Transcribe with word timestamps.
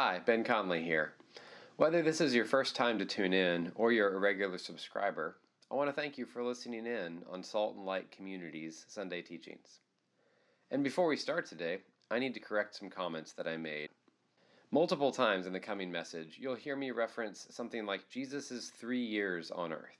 Hi, 0.00 0.20
Ben 0.24 0.44
Conley 0.44 0.84
here. 0.84 1.14
Whether 1.76 2.02
this 2.02 2.20
is 2.20 2.32
your 2.32 2.44
first 2.44 2.76
time 2.76 3.00
to 3.00 3.04
tune 3.04 3.32
in 3.32 3.72
or 3.74 3.90
you're 3.90 4.14
a 4.14 4.20
regular 4.20 4.56
subscriber, 4.56 5.38
I 5.72 5.74
want 5.74 5.90
to 5.90 5.92
thank 5.92 6.16
you 6.16 6.24
for 6.24 6.44
listening 6.44 6.86
in 6.86 7.24
on 7.28 7.42
Salt 7.42 7.74
and 7.74 7.84
Light 7.84 8.12
Community's 8.12 8.84
Sunday 8.86 9.22
teachings. 9.22 9.80
And 10.70 10.84
before 10.84 11.08
we 11.08 11.16
start 11.16 11.46
today, 11.46 11.78
I 12.12 12.20
need 12.20 12.34
to 12.34 12.40
correct 12.40 12.76
some 12.76 12.90
comments 12.90 13.32
that 13.32 13.48
I 13.48 13.56
made. 13.56 13.88
Multiple 14.70 15.10
times 15.10 15.48
in 15.48 15.52
the 15.52 15.58
coming 15.58 15.90
message, 15.90 16.36
you'll 16.38 16.54
hear 16.54 16.76
me 16.76 16.92
reference 16.92 17.48
something 17.50 17.84
like 17.84 18.08
Jesus' 18.08 18.70
three 18.78 19.04
years 19.04 19.50
on 19.50 19.72
earth. 19.72 19.98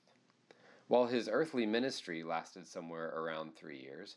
While 0.86 1.06
his 1.06 1.28
earthly 1.28 1.66
ministry 1.66 2.22
lasted 2.22 2.68
somewhere 2.68 3.12
around 3.16 3.56
three 3.56 3.80
years, 3.80 4.14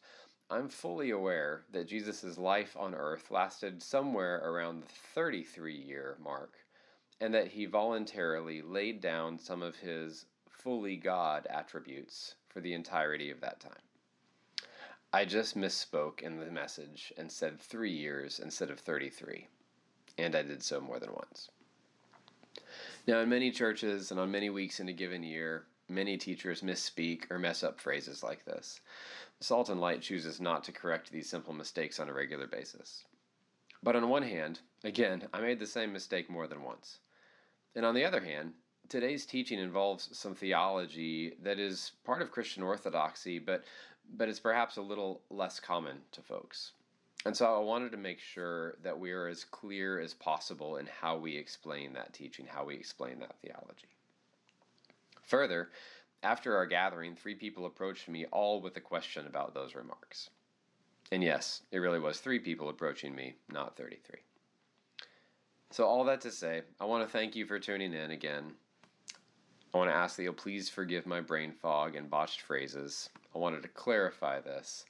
I'm 0.52 0.68
fully 0.68 1.12
aware 1.12 1.64
that 1.72 1.88
Jesus' 1.88 2.38
life 2.38 2.76
on 2.78 2.94
earth 2.94 3.32
lasted 3.32 3.82
somewhere 3.82 4.42
around 4.44 4.84
the 4.84 4.88
33 5.16 5.74
year 5.74 6.18
mark, 6.22 6.56
and 7.22 7.34
that 7.34 7.48
he 7.48 7.66
voluntarily 7.66 8.62
laid 8.62 9.00
down 9.00 9.40
some 9.40 9.62
of 9.62 9.78
his 9.78 10.26
fully 10.50 10.98
God 10.98 11.48
attributes 11.50 12.36
for 12.50 12.60
the 12.60 12.74
entirety 12.74 13.32
of 13.32 13.40
that 13.40 13.62
time. 13.62 13.72
I 15.14 15.24
just 15.24 15.56
misspoke 15.56 16.22
in 16.22 16.38
the 16.38 16.52
message 16.52 17.14
and 17.18 17.32
said 17.32 17.58
three 17.58 17.94
years 17.94 18.38
instead 18.38 18.70
of 18.70 18.80
33, 18.82 19.48
and 20.18 20.36
I 20.36 20.42
did 20.42 20.62
so 20.62 20.82
more 20.82 21.00
than 21.00 21.14
once. 21.14 21.50
Now, 23.08 23.20
in 23.20 23.30
many 23.30 23.52
churches 23.52 24.12
and 24.12 24.20
on 24.20 24.30
many 24.30 24.50
weeks 24.50 24.82
in 24.82 24.90
a 24.90 24.94
given 24.94 25.24
year, 25.24 25.64
many 25.92 26.18
teachers 26.18 26.62
misspeak 26.62 27.30
or 27.30 27.38
mess 27.38 27.64
up 27.64 27.80
phrases 27.80 28.24
like 28.24 28.46
this. 28.46 28.82
Salt 29.40 29.70
and 29.70 29.80
Light 29.80 30.02
chooses 30.02 30.40
not 30.40 30.64
to 30.64 30.72
correct 30.72 31.12
these 31.12 31.30
simple 31.30 31.54
mistakes 31.54 32.00
on 32.00 32.10
a 32.10 32.14
regular 32.14 32.48
basis. 32.48 33.06
But 33.84 33.96
on 33.96 34.10
one 34.10 34.24
hand, 34.24 34.60
again, 34.84 35.28
I 35.34 35.42
made 35.42 35.60
the 35.60 35.68
same 35.68 35.92
mistake 35.92 36.30
more 36.30 36.48
than 36.48 36.64
once. 36.64 37.00
And 37.76 37.86
on 37.86 37.96
the 37.96 38.06
other 38.06 38.22
hand, 38.22 38.54
today's 38.90 39.26
teaching 39.26 39.60
involves 39.60 40.10
some 40.18 40.36
theology 40.36 41.34
that 41.42 41.60
is 41.60 41.94
part 42.04 42.22
of 42.22 42.32
Christian 42.32 42.64
orthodoxy, 42.64 43.40
but 43.40 43.64
but 44.18 44.28
it's 44.28 44.40
perhaps 44.40 44.78
a 44.78 44.82
little 44.82 45.22
less 45.30 45.60
common 45.60 46.02
to 46.12 46.22
folks. 46.22 46.74
And 47.26 47.38
so 47.38 47.56
I 47.56 47.60
wanted 47.60 47.92
to 47.92 47.98
make 47.98 48.20
sure 48.20 48.78
that 48.84 49.00
we 49.00 49.12
are 49.12 49.28
as 49.28 49.46
clear 49.46 50.00
as 50.00 50.14
possible 50.14 50.78
in 50.78 50.88
how 50.88 51.18
we 51.18 51.38
explain 51.38 51.94
that 51.94 52.14
teaching, 52.14 52.48
how 52.48 52.66
we 52.66 52.76
explain 52.76 53.20
that 53.20 53.36
theology. 53.42 53.90
Further, 55.32 55.70
after 56.24 56.58
our 56.58 56.66
gathering, 56.66 57.16
three 57.16 57.36
people 57.36 57.66
approached 57.66 58.10
me, 58.10 58.26
all 58.34 58.60
with 58.60 58.76
a 58.76 58.82
question 58.82 59.28
about 59.28 59.54
those 59.54 59.76
remarks. 59.76 60.30
And 61.10 61.24
yes, 61.24 61.62
it 61.72 61.78
really 61.78 62.02
was 62.02 62.20
three 62.20 62.38
people 62.38 62.68
approaching 62.68 63.16
me, 63.16 63.36
not 63.50 63.78
33. 63.78 64.20
So, 65.70 65.86
all 65.86 66.04
that 66.04 66.20
to 66.22 66.32
say, 66.32 66.64
I 66.82 66.86
want 66.86 67.08
to 67.08 67.10
thank 67.10 67.34
you 67.34 67.46
for 67.46 67.60
tuning 67.60 67.94
in 67.94 68.12
again. 68.12 68.52
I 69.74 69.78
want 69.78 69.90
to 69.90 69.96
ask 69.96 70.18
that 70.18 70.24
you'll 70.24 70.34
please 70.34 70.68
forgive 70.68 71.06
my 71.06 71.22
brain 71.22 71.54
fog 71.54 71.96
and 71.96 72.10
botched 72.10 72.42
phrases. 72.42 73.10
I 73.34 73.38
wanted 73.38 73.64
to 73.64 73.70
clarify 73.70 74.42
this, 74.42 74.84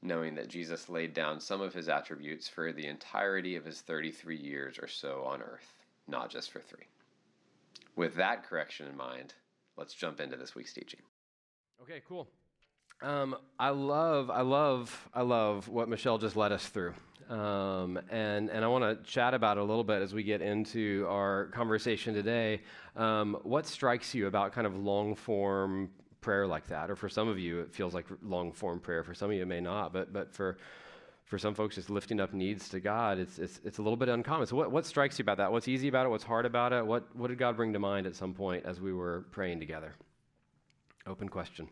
knowing 0.00 0.34
that 0.36 0.48
Jesus 0.48 0.88
laid 0.88 1.12
down 1.12 1.40
some 1.40 1.60
of 1.60 1.74
his 1.74 1.90
attributes 1.90 2.48
for 2.48 2.72
the 2.72 2.86
entirety 2.86 3.54
of 3.56 3.66
his 3.66 3.82
33 3.82 4.38
years 4.38 4.78
or 4.78 4.88
so 4.88 5.24
on 5.26 5.42
earth, 5.42 5.74
not 6.08 6.30
just 6.30 6.50
for 6.50 6.60
three. 6.60 6.86
With 8.00 8.14
that 8.14 8.48
correction 8.48 8.86
in 8.86 8.96
mind, 8.96 9.34
let's 9.76 9.92
jump 9.92 10.20
into 10.20 10.38
this 10.38 10.54
week's 10.54 10.72
teaching. 10.72 11.00
Okay, 11.82 12.00
cool. 12.08 12.30
Um, 13.02 13.36
I 13.58 13.68
love, 13.68 14.30
I 14.30 14.40
love, 14.40 15.10
I 15.12 15.20
love 15.20 15.68
what 15.68 15.86
Michelle 15.86 16.16
just 16.16 16.34
led 16.34 16.50
us 16.50 16.66
through. 16.68 16.94
Um, 17.28 18.00
and, 18.08 18.48
and 18.48 18.64
I 18.64 18.68
want 18.68 18.84
to 18.84 19.04
chat 19.04 19.34
about 19.34 19.58
it 19.58 19.60
a 19.60 19.64
little 19.64 19.84
bit 19.84 20.00
as 20.00 20.14
we 20.14 20.22
get 20.22 20.40
into 20.40 21.04
our 21.10 21.48
conversation 21.48 22.14
today. 22.14 22.62
Um, 22.96 23.36
what 23.42 23.66
strikes 23.66 24.14
you 24.14 24.28
about 24.28 24.54
kind 24.54 24.66
of 24.66 24.74
long 24.74 25.14
form 25.14 25.90
prayer 26.22 26.46
like 26.46 26.68
that? 26.68 26.90
Or 26.90 26.96
for 26.96 27.10
some 27.10 27.28
of 27.28 27.38
you, 27.38 27.60
it 27.60 27.74
feels 27.74 27.92
like 27.92 28.06
long 28.22 28.50
form 28.50 28.80
prayer. 28.80 29.04
For 29.04 29.12
some 29.12 29.28
of 29.28 29.36
you, 29.36 29.42
it 29.42 29.46
may 29.46 29.60
not. 29.60 29.92
But, 29.92 30.10
but 30.10 30.32
for, 30.32 30.56
for 31.30 31.38
some 31.38 31.54
folks, 31.54 31.76
just 31.76 31.88
lifting 31.88 32.20
up 32.20 32.34
needs 32.34 32.68
to 32.68 32.80
God, 32.80 33.18
it's, 33.18 33.38
it's, 33.38 33.60
it's 33.64 33.78
a 33.78 33.82
little 33.82 33.96
bit 33.96 34.08
uncommon. 34.08 34.46
So, 34.46 34.56
what, 34.56 34.70
what 34.70 34.84
strikes 34.84 35.18
you 35.18 35.22
about 35.22 35.38
that? 35.38 35.50
What's 35.50 35.68
easy 35.68 35.88
about 35.88 36.04
it? 36.04 36.08
What's 36.08 36.24
hard 36.24 36.44
about 36.44 36.72
it? 36.72 36.84
What, 36.84 37.04
what 37.16 37.28
did 37.28 37.38
God 37.38 37.56
bring 37.56 37.72
to 37.72 37.78
mind 37.78 38.06
at 38.06 38.16
some 38.16 38.34
point 38.34 38.66
as 38.66 38.80
we 38.80 38.92
were 38.92 39.24
praying 39.30 39.60
together? 39.60 39.94
Open 41.06 41.28
question. 41.28 41.68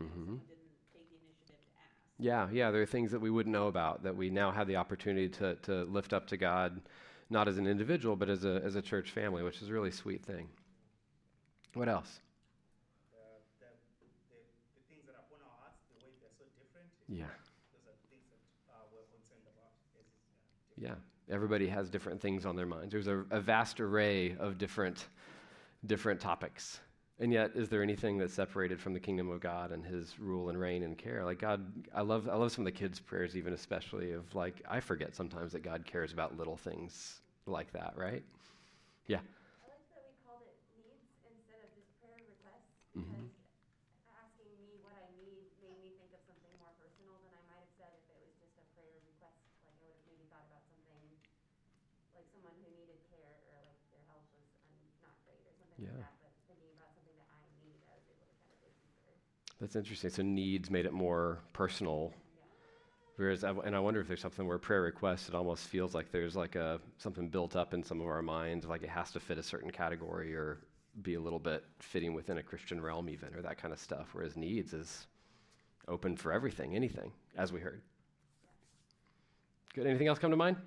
Mm-hmm. 0.00 0.36
Yeah, 2.18 2.48
yeah, 2.52 2.70
there 2.70 2.80
are 2.80 2.86
things 2.86 3.10
that 3.10 3.20
we 3.20 3.30
wouldn't 3.30 3.52
know 3.52 3.66
about 3.66 4.04
that 4.04 4.16
we 4.16 4.30
now 4.30 4.52
have 4.52 4.68
the 4.68 4.76
opportunity 4.76 5.28
to, 5.30 5.56
to 5.62 5.84
lift 5.84 6.12
up 6.12 6.28
to 6.28 6.36
God, 6.36 6.80
not 7.28 7.48
as 7.48 7.58
an 7.58 7.66
individual, 7.66 8.14
but 8.14 8.30
as 8.30 8.44
a, 8.44 8.62
as 8.64 8.76
a 8.76 8.82
church 8.82 9.10
family, 9.10 9.42
which 9.42 9.60
is 9.60 9.68
a 9.68 9.72
really 9.72 9.90
sweet 9.90 10.24
thing. 10.24 10.46
What 11.74 11.88
else? 11.88 12.20
The, 13.10 13.18
the, 13.58 13.74
the, 14.30 14.38
the 14.78 14.82
things 14.86 15.02
that 15.10 15.18
are 15.18 15.26
on 15.26 15.42
our 15.42 15.58
hearts, 15.58 15.82
the 15.90 16.06
way 16.06 16.14
they're 16.22 16.30
so 16.38 16.46
different. 16.54 16.54
Yeah. 16.54 16.54
Those 16.54 16.54
are 16.54 16.54
the 16.54 16.54
things 16.54 16.54
that 16.54 16.54
uh, 16.54 16.54
we're 16.54 16.62
concerned 16.62 16.86
about. 16.86 16.93
As, 17.10 17.16
yeah, 20.76 20.94
everybody 21.30 21.68
has 21.68 21.90
different 21.90 22.20
things 22.20 22.44
on 22.46 22.56
their 22.56 22.66
minds. 22.66 22.92
There's 22.92 23.06
a, 23.06 23.24
a 23.30 23.40
vast 23.40 23.80
array 23.80 24.36
of 24.38 24.58
different, 24.58 25.06
different 25.86 26.20
topics 26.20 26.80
and 27.20 27.32
yet, 27.32 27.52
is 27.54 27.68
there 27.68 27.82
anything 27.82 28.18
that's 28.18 28.34
separated 28.34 28.80
from 28.80 28.92
the 28.92 28.98
kingdom 28.98 29.30
of 29.30 29.38
God 29.38 29.70
and 29.70 29.86
His 29.86 30.18
rule 30.18 30.50
and 30.50 30.58
reign 30.58 30.82
and 30.82 30.98
care? 30.98 31.24
Like 31.24 31.38
God, 31.38 31.62
I 31.94 32.02
love, 32.02 32.28
I 32.28 32.34
love 32.34 32.50
some 32.50 32.66
of 32.66 32.72
the 32.72 32.76
kids' 32.76 32.98
prayers, 32.98 33.36
even 33.36 33.52
especially 33.52 34.10
of 34.12 34.26
like 34.34 34.58
I 34.66 34.80
forget 34.80 35.14
sometimes 35.14 35.52
that 35.52 35.62
God 35.62 35.86
cares 35.86 36.12
about 36.12 36.36
little 36.36 36.56
things 36.56 37.22
like 37.46 37.70
that, 37.70 37.94
right? 37.94 38.24
Yeah. 39.06 39.22
I 39.62 39.70
like 39.70 39.86
that 39.94 40.02
we 40.10 40.10
called 40.26 40.42
it 40.42 40.58
needs 40.74 41.06
instead 41.22 41.62
of 41.62 41.70
just 41.78 41.86
prayer 42.02 42.18
requests 42.18 42.74
because 42.90 43.06
mm-hmm. 43.06 43.30
asking 44.18 44.50
me 44.58 44.82
what 44.82 44.98
I 44.98 45.06
need 45.14 45.54
made 45.62 45.78
me 45.86 45.94
think 45.94 46.10
of 46.18 46.22
something 46.26 46.50
more 46.58 46.74
personal 46.82 47.14
than 47.22 47.30
I 47.30 47.42
might 47.46 47.62
have 47.62 47.74
said 47.78 47.94
if 47.94 48.10
it 48.10 48.18
was 48.26 48.34
just 48.42 48.58
a 48.58 48.66
prayer 48.74 48.90
request. 49.06 49.38
Like 49.62 49.78
I 49.78 49.86
would 49.86 49.94
have 49.94 50.06
maybe 50.10 50.26
thought 50.34 50.50
about 50.50 50.66
something 50.66 50.98
like 52.10 52.26
someone 52.34 52.58
who 52.58 52.74
needed 52.74 52.98
care 53.06 53.38
or 53.54 53.62
like 53.70 53.78
their 53.94 54.02
health 54.10 54.26
was 54.34 54.50
not 54.98 55.14
great 55.22 55.46
or 55.46 55.54
something 55.62 55.78
yeah. 55.78 55.94
like 55.94 56.10
that. 56.10 56.24
That's 59.64 59.76
interesting. 59.76 60.10
So 60.10 60.22
needs 60.22 60.70
made 60.70 60.84
it 60.84 60.92
more 60.92 61.38
personal. 61.54 62.12
Whereas, 63.16 63.44
I, 63.44 63.50
and 63.64 63.74
I 63.74 63.80
wonder 63.80 63.98
if 63.98 64.06
there's 64.06 64.20
something 64.20 64.46
where 64.46 64.58
prayer 64.58 64.82
requests, 64.82 65.30
it 65.30 65.34
almost 65.34 65.68
feels 65.68 65.94
like 65.94 66.12
there's 66.12 66.36
like 66.36 66.54
a 66.54 66.82
something 66.98 67.30
built 67.30 67.56
up 67.56 67.72
in 67.72 67.82
some 67.82 67.98
of 68.02 68.06
our 68.06 68.20
minds, 68.20 68.66
like 68.66 68.82
it 68.82 68.90
has 68.90 69.10
to 69.12 69.20
fit 69.20 69.38
a 69.38 69.42
certain 69.42 69.70
category 69.70 70.34
or 70.34 70.58
be 71.00 71.14
a 71.14 71.20
little 71.20 71.38
bit 71.38 71.64
fitting 71.78 72.12
within 72.12 72.36
a 72.36 72.42
Christian 72.42 72.78
realm, 72.78 73.08
even, 73.08 73.34
or 73.34 73.40
that 73.40 73.56
kind 73.56 73.72
of 73.72 73.80
stuff. 73.80 74.08
Whereas 74.12 74.36
needs 74.36 74.74
is 74.74 75.06
open 75.88 76.14
for 76.14 76.30
everything, 76.30 76.76
anything, 76.76 77.10
as 77.34 77.50
we 77.50 77.60
heard. 77.60 77.80
Good. 79.72 79.86
Anything 79.86 80.08
else 80.08 80.18
come 80.18 80.30
to 80.30 80.36
mind? 80.36 80.58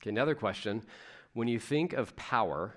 Okay, 0.00 0.10
another 0.10 0.36
question. 0.36 0.84
When 1.32 1.48
you 1.48 1.58
think 1.58 1.92
of 1.92 2.14
power, 2.14 2.76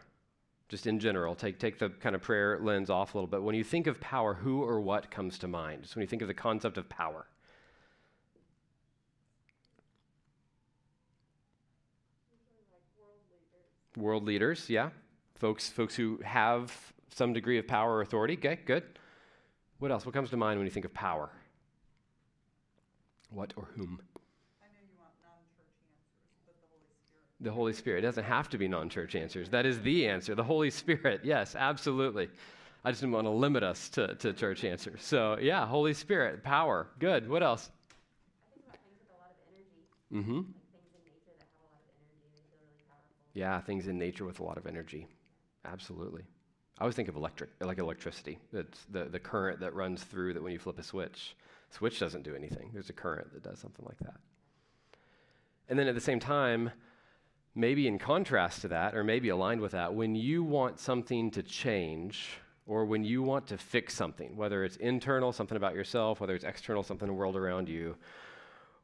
just 0.69 0.85
in 0.85 0.99
general, 0.99 1.33
take, 1.33 1.59
take 1.59 1.79
the 1.79 1.89
kind 1.89 2.15
of 2.15 2.21
prayer 2.21 2.59
lens 2.61 2.89
off 2.89 3.13
a 3.13 3.17
little 3.17 3.27
bit. 3.27 3.41
When 3.41 3.55
you 3.55 3.63
think 3.63 3.87
of 3.87 3.99
power, 4.01 4.33
who 4.33 4.63
or 4.63 4.81
what 4.81 5.09
comes 5.09 5.37
to 5.39 5.47
mind? 5.47 5.83
Just 5.83 5.95
when 5.95 6.01
you 6.01 6.07
think 6.07 6.21
of 6.21 6.27
the 6.27 6.33
concept 6.33 6.77
of 6.77 6.89
power. 6.89 7.25
world, 12.97 13.21
leaders. 13.29 14.03
world 14.03 14.23
leaders, 14.25 14.69
yeah. 14.69 14.89
Folks, 15.35 15.69
folks 15.69 15.95
who 15.95 16.19
have 16.23 16.75
some 17.13 17.31
degree 17.31 17.57
of 17.57 17.67
power 17.67 17.95
or 17.95 18.01
authority. 18.01 18.33
Okay, 18.33 18.59
good. 18.65 18.83
What 19.79 19.91
else? 19.91 20.05
What 20.05 20.13
comes 20.13 20.29
to 20.31 20.37
mind 20.37 20.59
when 20.59 20.65
you 20.65 20.71
think 20.71 20.85
of 20.85 20.93
power? 20.93 21.29
What 23.29 23.53
or 23.55 23.69
whom? 23.75 24.01
The 27.39 27.51
Holy 27.51 27.73
Spirit. 27.73 27.99
It 28.03 28.07
doesn't 28.07 28.23
have 28.23 28.49
to 28.49 28.57
be 28.57 28.67
non 28.67 28.89
church 28.89 29.15
answers. 29.15 29.49
That 29.49 29.65
is 29.65 29.79
the 29.81 30.07
answer. 30.07 30.35
The 30.35 30.43
Holy 30.43 30.69
Spirit. 30.69 31.21
Yes, 31.23 31.55
absolutely. 31.55 32.29
I 32.83 32.91
just 32.91 33.01
didn't 33.01 33.13
want 33.13 33.25
to 33.25 33.31
limit 33.31 33.63
us 33.63 33.89
to, 33.89 34.15
to 34.15 34.33
church 34.33 34.63
answers. 34.63 35.03
So, 35.03 35.37
yeah, 35.39 35.65
Holy 35.65 35.93
Spirit, 35.93 36.43
power. 36.43 36.87
Good. 36.99 37.29
What 37.29 37.43
else? 37.43 37.69
Mm-hmm. 40.13 40.41
yeah, 43.33 43.59
things 43.61 43.87
in 43.87 43.99
nature 43.99 44.25
with 44.25 44.39
a 44.39 44.43
lot 44.43 44.57
of 44.57 44.65
energy. 44.65 45.05
Absolutely. 45.65 46.23
I 46.79 46.83
always 46.83 46.95
think 46.95 47.07
of 47.07 47.15
electric, 47.15 47.51
like 47.59 47.77
electricity. 47.77 48.39
It's 48.51 48.85
the, 48.89 49.05
the 49.05 49.19
current 49.19 49.59
that 49.59 49.75
runs 49.75 50.03
through 50.03 50.33
that 50.33 50.41
when 50.41 50.53
you 50.53 50.59
flip 50.59 50.79
a 50.79 50.83
switch. 50.83 51.35
Switch 51.69 51.99
doesn't 51.99 52.23
do 52.23 52.35
anything. 52.35 52.71
There's 52.73 52.89
a 52.89 52.93
current 52.93 53.31
that 53.33 53.43
does 53.43 53.59
something 53.59 53.85
like 53.85 53.99
that. 53.99 54.15
And 55.69 55.77
then 55.77 55.87
at 55.87 55.93
the 55.93 56.01
same 56.01 56.19
time, 56.19 56.71
maybe 57.57 57.87
in 57.87 57.97
contrast 57.97 58.61
to 58.61 58.67
that, 58.67 58.95
or 58.95 59.03
maybe 59.03 59.29
aligned 59.29 59.59
with 59.59 59.71
that, 59.71 59.93
when 59.93 60.15
you 60.15 60.43
want 60.43 60.79
something 60.79 61.31
to 61.31 61.41
change, 61.41 62.39
or 62.67 62.85
when 62.85 63.03
you 63.03 63.23
want 63.23 63.47
to 63.47 63.57
fix 63.57 63.95
something, 63.95 64.35
whether 64.35 64.63
it's 64.63 64.75
internal, 64.77 65.31
something 65.31 65.57
about 65.57 65.73
yourself, 65.73 66.19
whether 66.21 66.35
it's 66.35 66.43
external, 66.43 66.83
something 66.83 67.07
in 67.07 67.13
the 67.13 67.17
world 67.17 67.35
around 67.35 67.67
you, 67.67 67.95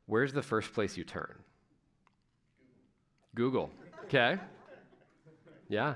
where's 0.07 0.33
the 0.33 0.41
first 0.41 0.73
place 0.73 0.97
you 0.97 1.03
turn? 1.03 1.35
Google. 3.35 3.69
Okay? 4.05 4.37
Yeah. 5.69 5.93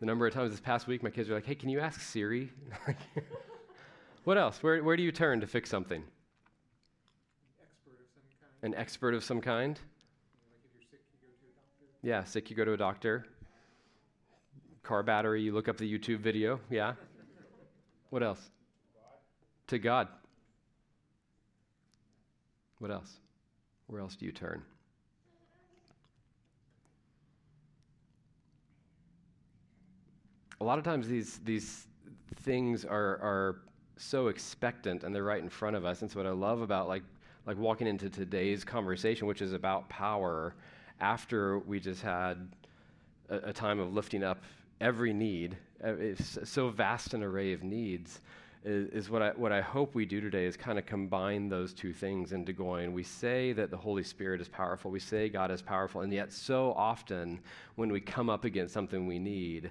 The 0.00 0.06
number 0.06 0.26
of 0.26 0.32
times 0.32 0.50
this 0.50 0.60
past 0.60 0.86
week 0.86 1.02
my 1.02 1.10
kids 1.10 1.28
are 1.28 1.34
like, 1.34 1.46
hey, 1.46 1.54
can 1.54 1.68
you 1.68 1.80
ask 1.80 2.00
Siri? 2.00 2.50
what 4.24 4.38
else? 4.38 4.62
Where, 4.62 4.82
where 4.82 4.96
do 4.96 5.02
you 5.02 5.12
turn 5.12 5.40
to 5.40 5.46
fix 5.46 5.68
something? 5.68 6.02
An 8.62 8.74
expert 8.74 9.12
of 9.12 9.22
some 9.22 9.40
kind? 9.40 9.78
Yeah, 12.02 12.24
sick, 12.24 12.48
you 12.48 12.56
go 12.56 12.64
to 12.64 12.72
a 12.72 12.76
doctor. 12.76 13.26
Car 14.82 15.02
battery, 15.02 15.42
you 15.42 15.52
look 15.52 15.68
up 15.68 15.76
the 15.76 15.98
YouTube 15.98 16.20
video. 16.20 16.58
Yeah. 16.70 16.94
What 18.08 18.22
else? 18.22 18.50
To 19.68 19.78
God. 19.78 20.08
What 22.78 22.90
else? 22.90 23.18
Where 23.86 24.00
else 24.00 24.16
do 24.16 24.24
you 24.24 24.32
turn? 24.32 24.62
A 30.60 30.64
lot 30.64 30.78
of 30.78 30.84
times 30.84 31.06
these, 31.06 31.40
these 31.44 31.86
things 32.42 32.84
are, 32.84 33.18
are 33.18 33.62
so 33.96 34.28
expectant 34.28 35.04
and 35.04 35.14
they're 35.14 35.24
right 35.24 35.42
in 35.42 35.48
front 35.48 35.76
of 35.76 35.84
us. 35.84 36.02
And 36.02 36.10
so 36.10 36.18
what 36.18 36.26
I 36.26 36.30
love 36.30 36.62
about 36.62 36.88
like, 36.88 37.02
like 37.46 37.58
walking 37.58 37.86
into 37.86 38.08
today's 38.08 38.64
conversation, 38.64 39.26
which 39.26 39.42
is 39.42 39.52
about 39.52 39.88
power, 39.88 40.54
after 41.00 41.58
we 41.58 41.80
just 41.80 42.02
had 42.02 42.48
a, 43.28 43.36
a 43.48 43.52
time 43.52 43.78
of 43.78 43.92
lifting 43.92 44.22
up 44.22 44.42
every 44.80 45.12
need, 45.12 45.56
it's 45.82 46.36
eh, 46.36 46.44
so 46.44 46.68
vast 46.68 47.14
an 47.14 47.22
array 47.22 47.52
of 47.52 47.62
needs, 47.62 48.20
is, 48.64 48.88
is, 48.90 49.10
what, 49.10 49.22
I, 49.22 49.30
what 49.30 49.52
I 49.52 49.62
hope 49.62 49.94
we 49.94 50.04
do 50.04 50.20
today 50.20 50.44
is 50.44 50.56
kind 50.56 50.78
of 50.78 50.84
combine 50.84 51.48
those 51.48 51.72
two 51.72 51.92
things 51.92 52.32
into 52.32 52.52
going. 52.52 52.92
We 52.92 53.02
say 53.02 53.52
that 53.54 53.70
the 53.70 53.76
Holy 53.76 54.02
Spirit 54.02 54.40
is 54.40 54.48
powerful, 54.48 54.90
we 54.90 55.00
say 55.00 55.28
God 55.28 55.50
is 55.50 55.62
powerful, 55.62 56.02
and 56.02 56.12
yet 56.12 56.32
so 56.32 56.74
often 56.76 57.40
when 57.76 57.90
we 57.90 58.00
come 58.00 58.28
up 58.28 58.44
against 58.44 58.74
something 58.74 59.06
we 59.06 59.18
need, 59.18 59.70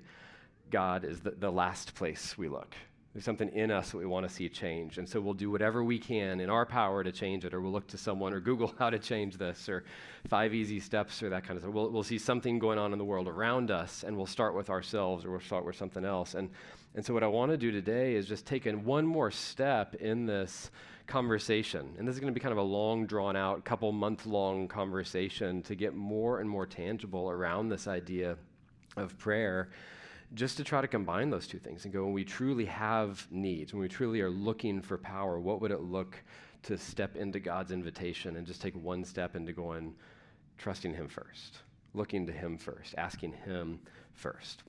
God 0.72 1.04
is 1.04 1.20
the, 1.20 1.32
the 1.32 1.52
last 1.52 1.96
place 1.96 2.38
we 2.38 2.48
look. 2.48 2.76
There's 3.14 3.26
something 3.26 3.50
in 3.50 3.72
us 3.72 3.90
that 3.92 3.98
we 3.98 4.06
want 4.06 4.28
to 4.28 4.34
see 4.34 4.48
change. 4.50 5.00
And 5.00 5.10
so 5.10 5.20
we'll 5.20 5.34
do 5.34 5.50
whatever 5.50 5.84
we 5.84 5.98
can 5.98 6.40
in 6.40 6.50
our 6.50 6.66
power 6.66 7.04
to 7.04 7.12
change 7.12 7.44
it, 7.44 7.56
or 7.56 7.62
we'll 7.62 7.72
look 7.72 7.88
to 7.88 7.98
someone 7.98 8.34
or 8.34 8.40
Google 8.40 8.74
how 8.80 8.92
to 8.92 9.00
change 9.00 9.38
this, 9.38 9.68
or 9.68 9.84
five 10.28 10.54
easy 10.54 10.80
steps, 10.80 11.24
or 11.24 11.30
that 11.30 11.44
kind 11.44 11.58
of 11.58 11.64
stuff. 11.64 11.74
We'll, 11.74 11.90
we'll 11.90 12.04
see 12.04 12.20
something 12.20 12.60
going 12.60 12.78
on 12.78 12.94
in 12.94 13.00
the 13.00 13.06
world 13.06 13.28
around 13.28 13.72
us, 13.72 14.04
and 14.04 14.16
we'll 14.16 14.28
start 14.28 14.56
with 14.56 14.70
ourselves, 14.70 15.26
or 15.26 15.32
we'll 15.32 15.40
start 15.40 15.66
with 15.66 15.76
something 15.76 16.06
else. 16.06 16.36
And, 16.36 16.52
and 16.94 17.04
so 17.04 17.14
what 17.14 17.24
I 17.24 17.28
want 17.28 17.52
to 17.52 17.58
do 17.58 17.72
today 17.72 18.14
is 18.14 18.28
just 18.28 18.46
take 18.46 18.68
in 18.68 18.86
one 18.86 19.08
more 19.08 19.32
step 19.32 19.96
in 19.96 20.28
this 20.28 20.70
conversation. 21.08 21.96
And 21.98 22.08
this 22.08 22.14
is 22.14 22.20
going 22.20 22.32
to 22.32 22.40
be 22.40 22.42
kind 22.42 22.52
of 22.52 22.60
a 22.60 22.64
long, 22.64 23.08
drawn 23.08 23.36
out, 23.36 23.66
couple 23.66 23.92
month 23.92 24.28
long 24.28 24.68
conversation 24.68 25.64
to 25.64 25.74
get 25.74 25.96
more 25.96 26.42
and 26.42 26.48
more 26.48 26.68
tangible 26.68 27.32
around 27.32 27.70
this 27.70 27.88
idea 27.88 28.38
of 28.96 29.18
prayer 29.18 29.70
just 30.34 30.58
to 30.58 30.64
try 30.64 30.82
to 30.82 30.88
combine 30.88 31.30
those 31.30 31.48
two 31.48 31.58
things 31.58 31.86
and 31.86 31.94
go 31.94 32.04
when 32.04 32.14
we 32.14 32.24
truly 32.24 32.66
have 32.66 33.28
needs, 33.32 33.74
when 33.74 33.82
we 33.82 33.88
truly 33.88 34.22
are 34.22 34.30
looking 34.30 34.82
for 34.82 34.98
power, 34.98 35.40
what 35.40 35.62
would 35.62 35.72
it 35.72 35.82
look 35.82 36.22
to 36.64 36.78
step 36.78 37.16
into 37.16 37.40
God's 37.40 37.72
invitation 37.72 38.36
and 38.36 38.46
just 38.46 38.62
take 38.62 38.76
one 38.76 39.04
step 39.04 39.36
into 39.36 39.54
going, 39.54 39.96
trusting 40.58 40.94
Him 40.94 41.08
first, 41.08 41.60
looking 41.94 42.28
to 42.28 42.34
Him 42.34 42.58
first, 42.58 42.96
asking 42.98 43.34
Him 43.46 43.80
first. 44.14 44.64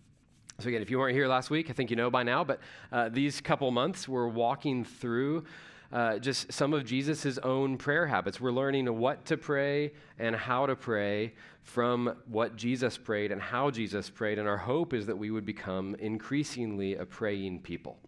So, 0.60 0.68
again, 0.68 0.82
if 0.82 0.90
you 0.90 0.98
weren't 0.98 1.16
here 1.16 1.26
last 1.26 1.50
week, 1.50 1.70
I 1.70 1.72
think 1.72 1.90
you 1.90 1.96
know 1.96 2.10
by 2.10 2.22
now, 2.22 2.44
but 2.44 2.60
uh, 2.92 3.08
these 3.08 3.40
couple 3.40 3.70
months 3.70 4.06
we're 4.06 4.28
walking 4.28 4.84
through 4.84 5.44
uh, 5.92 6.18
just 6.18 6.52
some 6.52 6.72
of 6.72 6.84
Jesus' 6.84 7.38
own 7.38 7.76
prayer 7.76 8.06
habits. 8.06 8.40
We're 8.40 8.52
learning 8.52 8.86
what 8.98 9.24
to 9.26 9.36
pray 9.36 9.92
and 10.18 10.36
how 10.36 10.66
to 10.66 10.76
pray 10.76 11.34
from 11.62 12.16
what 12.26 12.56
Jesus 12.56 12.96
prayed 12.96 13.32
and 13.32 13.40
how 13.40 13.70
Jesus 13.70 14.08
prayed. 14.08 14.38
And 14.38 14.48
our 14.48 14.56
hope 14.56 14.94
is 14.94 15.06
that 15.06 15.18
we 15.18 15.30
would 15.30 15.44
become 15.44 15.96
increasingly 15.96 16.94
a 16.94 17.04
praying 17.04 17.60
people. 17.60 17.98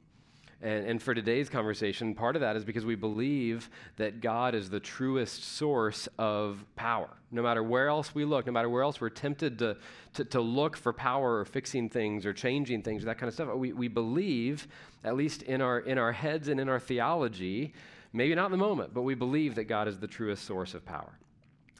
And, 0.62 0.86
and, 0.86 1.02
for 1.02 1.12
today's 1.12 1.48
conversation, 1.48 2.14
part 2.14 2.36
of 2.36 2.40
that 2.40 2.54
is 2.54 2.64
because 2.64 2.84
we 2.84 2.94
believe 2.94 3.68
that 3.96 4.20
God 4.20 4.54
is 4.54 4.70
the 4.70 4.78
truest 4.78 5.42
source 5.42 6.08
of 6.18 6.64
power. 6.76 7.08
No 7.32 7.42
matter 7.42 7.64
where 7.64 7.88
else 7.88 8.14
we 8.14 8.24
look, 8.24 8.46
no 8.46 8.52
matter 8.52 8.68
where 8.68 8.84
else 8.84 9.00
we're 9.00 9.08
tempted 9.08 9.58
to, 9.58 9.76
to, 10.14 10.24
to 10.26 10.40
look 10.40 10.76
for 10.76 10.92
power 10.92 11.38
or 11.38 11.44
fixing 11.44 11.88
things 11.88 12.24
or 12.24 12.32
changing 12.32 12.82
things 12.82 13.02
or 13.02 13.06
that 13.06 13.18
kind 13.18 13.26
of 13.26 13.34
stuff, 13.34 13.52
we, 13.56 13.72
we 13.72 13.88
believe, 13.88 14.68
at 15.02 15.16
least 15.16 15.42
in 15.42 15.60
our, 15.60 15.80
in 15.80 15.98
our 15.98 16.12
heads 16.12 16.46
and 16.46 16.60
in 16.60 16.68
our 16.68 16.78
theology, 16.78 17.74
maybe 18.12 18.32
not 18.36 18.46
in 18.46 18.52
the 18.52 18.56
moment, 18.58 18.94
but 18.94 19.02
we 19.02 19.16
believe 19.16 19.56
that 19.56 19.64
God 19.64 19.88
is 19.88 19.98
the 19.98 20.06
truest 20.06 20.44
source 20.44 20.74
of 20.74 20.86
power. 20.86 21.18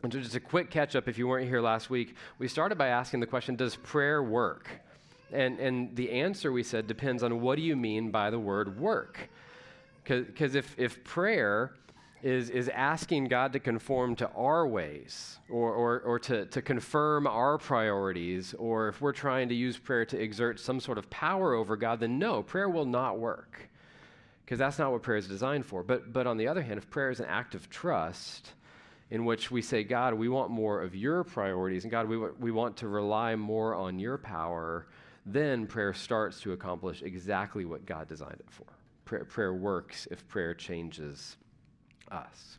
And 0.03 0.13
so, 0.13 0.19
just 0.19 0.35
a 0.35 0.41
quick 0.41 0.71
catch 0.71 0.97
up 0.97 1.07
if 1.07 1.17
you 1.19 1.29
weren't 1.29 1.49
here 1.49 1.61
last 1.61 1.89
week, 1.89 2.17
we 2.39 2.49
started 2.49 2.77
by 2.77 2.89
asking 2.89 3.21
the 3.21 3.27
question 3.27 3.55
Does 3.55 3.77
prayer 3.77 4.21
work? 4.25 4.69
And, 5.33 5.59
and 5.59 5.97
the 5.97 6.11
answer 6.11 6.53
we 6.53 6.63
said 6.63 6.87
depends 6.87 7.23
on 7.23 7.41
what 7.41 7.57
do 7.57 7.63
you 7.63 7.77
mean 7.77 8.11
by 8.11 8.31
the 8.31 8.39
word 8.39 8.79
work? 8.79 9.31
Because 10.05 10.55
if, 10.55 10.75
if 10.79 11.03
prayer 11.05 11.73
is, 12.23 12.51
is 12.51 12.69
asking 12.69 13.25
God 13.25 13.53
to 13.53 13.59
conform 13.61 14.15
to 14.17 14.29
our 14.31 14.67
ways 14.67 15.39
or, 15.49 15.73
or, 15.73 16.01
or 16.01 16.19
to, 16.21 16.47
to 16.47 16.63
confirm 16.63 17.27
our 17.27 17.59
priorities, 17.59 18.55
or 18.55 18.89
if 18.89 19.01
we're 19.01 19.13
trying 19.13 19.49
to 19.49 19.55
use 19.55 19.77
prayer 19.77 20.05
to 20.07 20.21
exert 20.21 20.61
some 20.61 20.81
sort 20.81 20.99
of 20.99 21.09
power 21.11 21.55
over 21.55 21.77
God, 21.77 22.01
then 22.01 22.19
no, 22.19 22.43
prayer 22.43 22.69
will 22.69 22.85
not 22.85 23.19
work. 23.19 23.69
Because 24.45 24.59
that's 24.59 24.79
not 24.79 24.93
what 24.93 25.03
prayer 25.03 25.17
is 25.17 25.29
designed 25.29 25.65
for. 25.65 25.83
But, 25.83 26.13
but 26.13 26.27
on 26.27 26.37
the 26.37 26.49
other 26.49 26.63
hand, 26.63 26.79
if 26.79 26.91
prayer 26.91 27.11
is 27.11 27.21
an 27.21 27.27
act 27.27 27.55
of 27.55 27.71
trust, 27.71 28.53
in 29.11 29.25
which 29.25 29.51
we 29.51 29.61
say, 29.61 29.85
God, 29.85 30.15
we 30.15 30.29
want 30.29 30.51
more 30.51 30.81
of 30.81 30.97
your 30.97 31.23
priorities, 31.23 31.85
and 31.85 31.91
God, 31.91 32.09
we, 32.09 32.17
we 32.17 32.51
want 32.51 32.79
to 32.79 32.89
rely 32.89 33.37
more 33.37 33.75
on 33.75 33.99
your 33.99 34.17
power, 34.17 34.87
then 35.25 35.67
prayer 35.67 35.95
starts 35.95 36.41
to 36.41 36.53
accomplish 36.53 37.03
exactly 37.03 37.65
what 37.65 37.87
God 37.87 38.09
designed 38.09 38.41
it 38.41 38.51
for. 38.51 38.67
Prayer, 39.05 39.25
prayer 39.25 39.55
works 39.55 40.09
if 40.11 40.27
prayer 40.29 40.55
changes 40.55 41.37
us. 42.11 42.59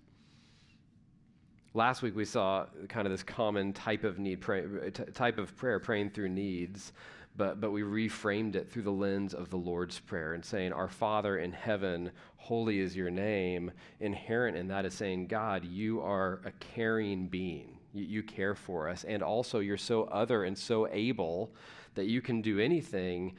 Last 1.73 2.03
week 2.03 2.15
we 2.15 2.25
saw 2.25 2.67
kind 2.87 3.07
of 3.07 3.11
this 3.11 3.23
common 3.23 3.73
type 3.73 4.03
of 4.03 4.19
need, 4.19 4.41
pray, 4.41 4.63
t- 4.91 5.03
type 5.13 5.39
of 5.39 5.55
prayer, 5.57 5.79
praying 5.79 6.11
through 6.11 6.29
needs, 6.29 6.93
but, 7.35 7.59
but 7.59 7.71
we 7.71 7.81
reframed 7.81 8.55
it 8.55 8.69
through 8.69 8.83
the 8.83 8.91
lens 8.91 9.33
of 9.33 9.49
the 9.49 9.57
Lord's 9.57 9.99
Prayer 9.99 10.33
and 10.33 10.45
saying, 10.45 10.71
Our 10.71 10.87
Father 10.87 11.37
in 11.37 11.51
heaven, 11.51 12.11
holy 12.37 12.79
is 12.79 12.95
your 12.95 13.09
name. 13.09 13.71
Inherent 13.99 14.55
in 14.55 14.67
that 14.67 14.85
is 14.85 14.93
saying, 14.93 15.27
God, 15.27 15.65
you 15.65 15.99
are 16.01 16.41
a 16.45 16.51
caring 16.51 17.27
being. 17.27 17.79
You, 17.91 18.03
you 18.03 18.23
care 18.23 18.53
for 18.53 18.87
us. 18.87 19.03
And 19.03 19.23
also, 19.23 19.59
you're 19.59 19.77
so 19.77 20.03
other 20.03 20.43
and 20.43 20.55
so 20.55 20.87
able 20.91 21.55
that 21.95 22.05
you 22.05 22.21
can 22.21 22.41
do 22.41 22.59
anything. 22.59 23.35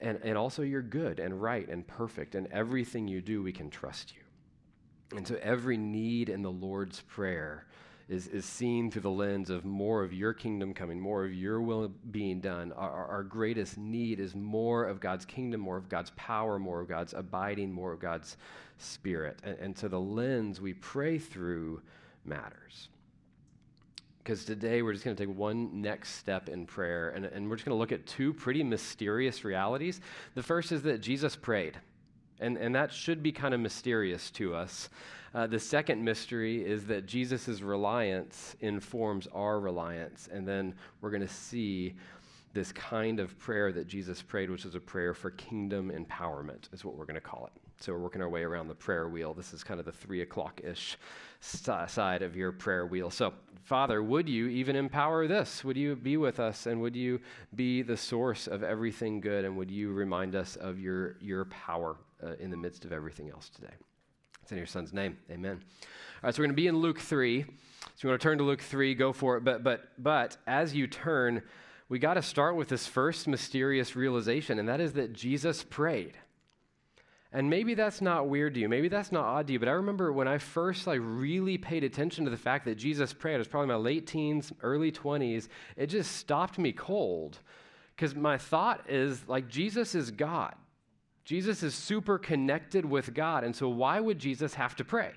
And, 0.00 0.18
and 0.22 0.36
also, 0.36 0.62
you're 0.62 0.82
good 0.82 1.20
and 1.20 1.40
right 1.40 1.68
and 1.68 1.86
perfect. 1.86 2.34
And 2.34 2.48
everything 2.50 3.08
you 3.08 3.20
do, 3.20 3.42
we 3.42 3.52
can 3.52 3.70
trust 3.70 4.12
you. 4.14 5.16
And 5.16 5.26
so, 5.26 5.38
every 5.42 5.76
need 5.76 6.28
in 6.28 6.42
the 6.42 6.50
Lord's 6.50 7.00
Prayer 7.02 7.66
is, 8.08 8.26
is 8.28 8.44
seen 8.44 8.90
through 8.90 9.02
the 9.02 9.10
lens 9.10 9.48
of 9.48 9.64
more 9.64 10.02
of 10.02 10.12
your 10.12 10.34
kingdom 10.34 10.74
coming, 10.74 11.00
more 11.00 11.24
of 11.24 11.32
your 11.32 11.62
will 11.62 11.90
being 12.10 12.40
done. 12.40 12.72
Our, 12.72 13.06
our 13.06 13.22
greatest 13.22 13.78
need 13.78 14.20
is 14.20 14.34
more 14.34 14.84
of 14.84 15.00
God's 15.00 15.24
kingdom, 15.24 15.60
more 15.60 15.76
of 15.76 15.88
God's 15.88 16.10
power, 16.10 16.58
more 16.58 16.80
of 16.80 16.88
God's 16.88 17.14
abiding, 17.14 17.72
more 17.72 17.92
of 17.92 18.00
God's 18.00 18.36
spirit. 18.78 19.38
And, 19.44 19.58
and 19.58 19.78
so 19.78 19.88
the 19.88 20.00
lens 20.00 20.60
we 20.60 20.74
pray 20.74 21.18
through 21.18 21.80
matters. 22.24 22.88
Because 24.22 24.44
today 24.44 24.82
we're 24.82 24.92
just 24.92 25.04
going 25.04 25.16
to 25.16 25.26
take 25.26 25.36
one 25.36 25.82
next 25.82 26.14
step 26.16 26.48
in 26.48 26.64
prayer, 26.64 27.10
and, 27.10 27.24
and 27.24 27.50
we're 27.50 27.56
just 27.56 27.66
going 27.66 27.74
to 27.74 27.78
look 27.78 27.90
at 27.90 28.06
two 28.06 28.32
pretty 28.32 28.62
mysterious 28.62 29.44
realities. 29.44 30.00
The 30.34 30.42
first 30.42 30.70
is 30.70 30.82
that 30.82 31.00
Jesus 31.00 31.34
prayed, 31.34 31.76
and, 32.38 32.56
and 32.56 32.74
that 32.74 32.92
should 32.92 33.22
be 33.22 33.32
kind 33.32 33.52
of 33.52 33.60
mysterious 33.60 34.30
to 34.32 34.54
us. 34.54 34.90
Uh, 35.34 35.46
the 35.46 35.58
second 35.58 36.04
mystery 36.04 36.64
is 36.64 36.86
that 36.86 37.06
Jesus' 37.06 37.62
reliance 37.62 38.54
informs 38.60 39.26
our 39.28 39.58
reliance. 39.58 40.28
And 40.30 40.46
then 40.46 40.74
we're 41.00 41.10
going 41.10 41.22
to 41.22 41.28
see 41.28 41.94
this 42.52 42.70
kind 42.72 43.18
of 43.18 43.38
prayer 43.38 43.72
that 43.72 43.86
Jesus 43.86 44.20
prayed, 44.20 44.50
which 44.50 44.66
is 44.66 44.74
a 44.74 44.80
prayer 44.80 45.14
for 45.14 45.30
kingdom 45.30 45.90
empowerment, 45.90 46.72
is 46.72 46.84
what 46.84 46.96
we're 46.96 47.06
going 47.06 47.14
to 47.14 47.20
call 47.20 47.46
it. 47.46 47.61
So 47.80 47.92
we're 47.92 47.98
working 47.98 48.22
our 48.22 48.28
way 48.28 48.42
around 48.42 48.68
the 48.68 48.74
prayer 48.74 49.08
wheel. 49.08 49.34
This 49.34 49.52
is 49.52 49.64
kind 49.64 49.80
of 49.80 49.86
the 49.86 49.92
three 49.92 50.22
o'clock 50.22 50.60
ish 50.62 50.96
side 51.40 52.22
of 52.22 52.36
your 52.36 52.52
prayer 52.52 52.86
wheel. 52.86 53.10
So, 53.10 53.34
Father, 53.64 54.02
would 54.02 54.28
you 54.28 54.48
even 54.48 54.76
empower 54.76 55.26
this? 55.26 55.64
Would 55.64 55.76
you 55.76 55.96
be 55.96 56.16
with 56.16 56.38
us 56.38 56.66
and 56.66 56.80
would 56.80 56.94
you 56.94 57.20
be 57.54 57.82
the 57.82 57.96
source 57.96 58.46
of 58.46 58.62
everything 58.62 59.20
good? 59.20 59.44
And 59.44 59.56
would 59.56 59.70
you 59.70 59.92
remind 59.92 60.34
us 60.34 60.56
of 60.56 60.78
your, 60.78 61.16
your 61.20 61.46
power 61.46 61.96
uh, 62.22 62.34
in 62.38 62.50
the 62.50 62.56
midst 62.56 62.84
of 62.84 62.92
everything 62.92 63.30
else 63.30 63.48
today? 63.48 63.74
It's 64.42 64.52
in 64.52 64.58
your 64.58 64.66
son's 64.66 64.92
name. 64.92 65.18
Amen. 65.30 65.60
All 65.60 66.28
right, 66.28 66.34
so 66.34 66.40
we're 66.40 66.46
going 66.46 66.56
to 66.56 66.62
be 66.62 66.66
in 66.68 66.76
Luke 66.76 66.98
3. 66.98 67.42
So 67.42 67.48
you 68.02 68.08
want 68.10 68.20
to 68.20 68.24
turn 68.24 68.38
to 68.38 68.44
Luke 68.44 68.60
3, 68.60 68.94
go 68.94 69.12
for 69.12 69.36
it. 69.36 69.44
But, 69.44 69.62
but, 69.62 69.88
but 69.98 70.36
as 70.46 70.74
you 70.74 70.86
turn, 70.86 71.42
we 71.88 71.98
got 71.98 72.14
to 72.14 72.22
start 72.22 72.56
with 72.56 72.68
this 72.68 72.86
first 72.86 73.26
mysterious 73.26 73.94
realization, 73.96 74.58
and 74.58 74.68
that 74.68 74.80
is 74.80 74.92
that 74.94 75.12
Jesus 75.12 75.62
prayed. 75.62 76.16
And 77.34 77.48
maybe 77.48 77.74
that's 77.74 78.02
not 78.02 78.28
weird 78.28 78.54
to 78.54 78.60
you. 78.60 78.68
Maybe 78.68 78.88
that's 78.88 79.10
not 79.10 79.24
odd 79.24 79.46
to 79.46 79.54
you. 79.54 79.58
But 79.58 79.68
I 79.68 79.72
remember 79.72 80.12
when 80.12 80.28
I 80.28 80.36
first 80.36 80.86
like 80.86 81.00
really 81.02 81.56
paid 81.56 81.82
attention 81.82 82.26
to 82.26 82.30
the 82.30 82.36
fact 82.36 82.66
that 82.66 82.74
Jesus 82.74 83.14
prayed. 83.14 83.36
It 83.36 83.38
was 83.38 83.48
probably 83.48 83.68
my 83.68 83.76
late 83.76 84.06
teens, 84.06 84.52
early 84.62 84.92
20s. 84.92 85.48
It 85.76 85.86
just 85.86 86.16
stopped 86.16 86.58
me 86.58 86.72
cold 86.72 87.38
because 87.96 88.14
my 88.14 88.36
thought 88.36 88.90
is 88.90 89.26
like 89.28 89.48
Jesus 89.48 89.94
is 89.94 90.10
God. 90.10 90.54
Jesus 91.24 91.62
is 91.62 91.74
super 91.74 92.18
connected 92.18 92.84
with 92.84 93.14
God. 93.14 93.44
And 93.44 93.56
so 93.56 93.68
why 93.68 93.98
would 94.00 94.18
Jesus 94.18 94.54
have 94.54 94.76
to 94.76 94.84
pray? 94.84 95.12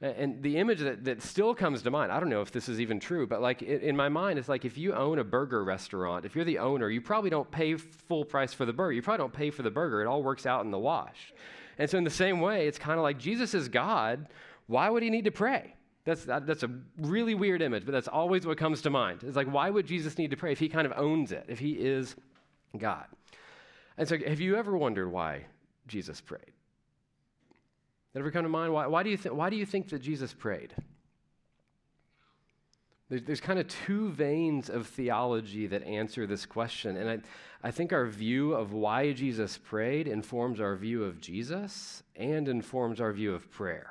And 0.00 0.42
the 0.42 0.58
image 0.58 0.80
that, 0.80 1.04
that 1.04 1.22
still 1.22 1.54
comes 1.54 1.82
to 1.82 1.90
mind, 1.90 2.12
I 2.12 2.20
don't 2.20 2.28
know 2.28 2.42
if 2.42 2.50
this 2.50 2.68
is 2.68 2.80
even 2.80 3.00
true, 3.00 3.26
but 3.26 3.40
like 3.40 3.62
in 3.62 3.96
my 3.96 4.08
mind, 4.08 4.38
it's 4.38 4.48
like 4.48 4.64
if 4.64 4.76
you 4.76 4.92
own 4.92 5.18
a 5.18 5.24
burger 5.24 5.64
restaurant, 5.64 6.24
if 6.24 6.34
you're 6.34 6.44
the 6.44 6.58
owner, 6.58 6.90
you 6.90 7.00
probably 7.00 7.30
don't 7.30 7.50
pay 7.50 7.76
full 7.76 8.24
price 8.24 8.52
for 8.52 8.66
the 8.66 8.72
burger. 8.72 8.92
You 8.92 9.02
probably 9.02 9.22
don't 9.22 9.32
pay 9.32 9.50
for 9.50 9.62
the 9.62 9.70
burger. 9.70 10.02
It 10.02 10.06
all 10.06 10.22
works 10.22 10.46
out 10.46 10.64
in 10.64 10.70
the 10.70 10.78
wash. 10.78 11.32
And 11.78 11.88
so, 11.88 11.98
in 11.98 12.04
the 12.04 12.10
same 12.10 12.40
way, 12.40 12.66
it's 12.66 12.78
kind 12.78 12.98
of 12.98 13.02
like 13.02 13.18
Jesus 13.18 13.54
is 13.54 13.68
God. 13.68 14.28
Why 14.66 14.88
would 14.88 15.02
he 15.02 15.10
need 15.10 15.24
to 15.24 15.30
pray? 15.30 15.74
That's, 16.04 16.24
that's 16.24 16.62
a 16.62 16.70
really 16.98 17.34
weird 17.34 17.62
image, 17.62 17.86
but 17.86 17.92
that's 17.92 18.08
always 18.08 18.46
what 18.46 18.58
comes 18.58 18.82
to 18.82 18.90
mind. 18.90 19.22
It's 19.22 19.36
like, 19.36 19.46
why 19.46 19.70
would 19.70 19.86
Jesus 19.86 20.18
need 20.18 20.30
to 20.30 20.36
pray 20.36 20.52
if 20.52 20.58
he 20.58 20.68
kind 20.68 20.86
of 20.86 20.92
owns 20.96 21.32
it, 21.32 21.46
if 21.48 21.58
he 21.58 21.72
is 21.72 22.14
God? 22.76 23.06
And 23.96 24.06
so, 24.06 24.18
have 24.18 24.40
you 24.40 24.56
ever 24.56 24.76
wondered 24.76 25.10
why 25.10 25.46
Jesus 25.86 26.20
prayed? 26.20 26.52
That 28.14 28.20
ever 28.20 28.30
come 28.30 28.44
to 28.44 28.48
mind? 28.48 28.72
Why, 28.72 28.86
why, 28.86 29.02
do, 29.02 29.10
you 29.10 29.16
th- 29.16 29.34
why 29.34 29.50
do 29.50 29.56
you 29.56 29.66
think 29.66 29.88
that 29.90 29.98
Jesus 29.98 30.32
prayed? 30.32 30.72
There's, 33.08 33.22
there's 33.24 33.40
kind 33.40 33.58
of 33.58 33.68
two 33.68 34.10
veins 34.10 34.70
of 34.70 34.86
theology 34.86 35.66
that 35.66 35.82
answer 35.82 36.26
this 36.26 36.46
question. 36.46 36.96
And 36.96 37.10
I, 37.10 37.18
I 37.68 37.70
think 37.70 37.92
our 37.92 38.06
view 38.06 38.54
of 38.54 38.72
why 38.72 39.12
Jesus 39.12 39.58
prayed 39.58 40.06
informs 40.06 40.60
our 40.60 40.76
view 40.76 41.04
of 41.04 41.20
Jesus 41.20 42.02
and 42.16 42.48
informs 42.48 43.00
our 43.00 43.12
view 43.12 43.34
of 43.34 43.50
prayer. 43.50 43.90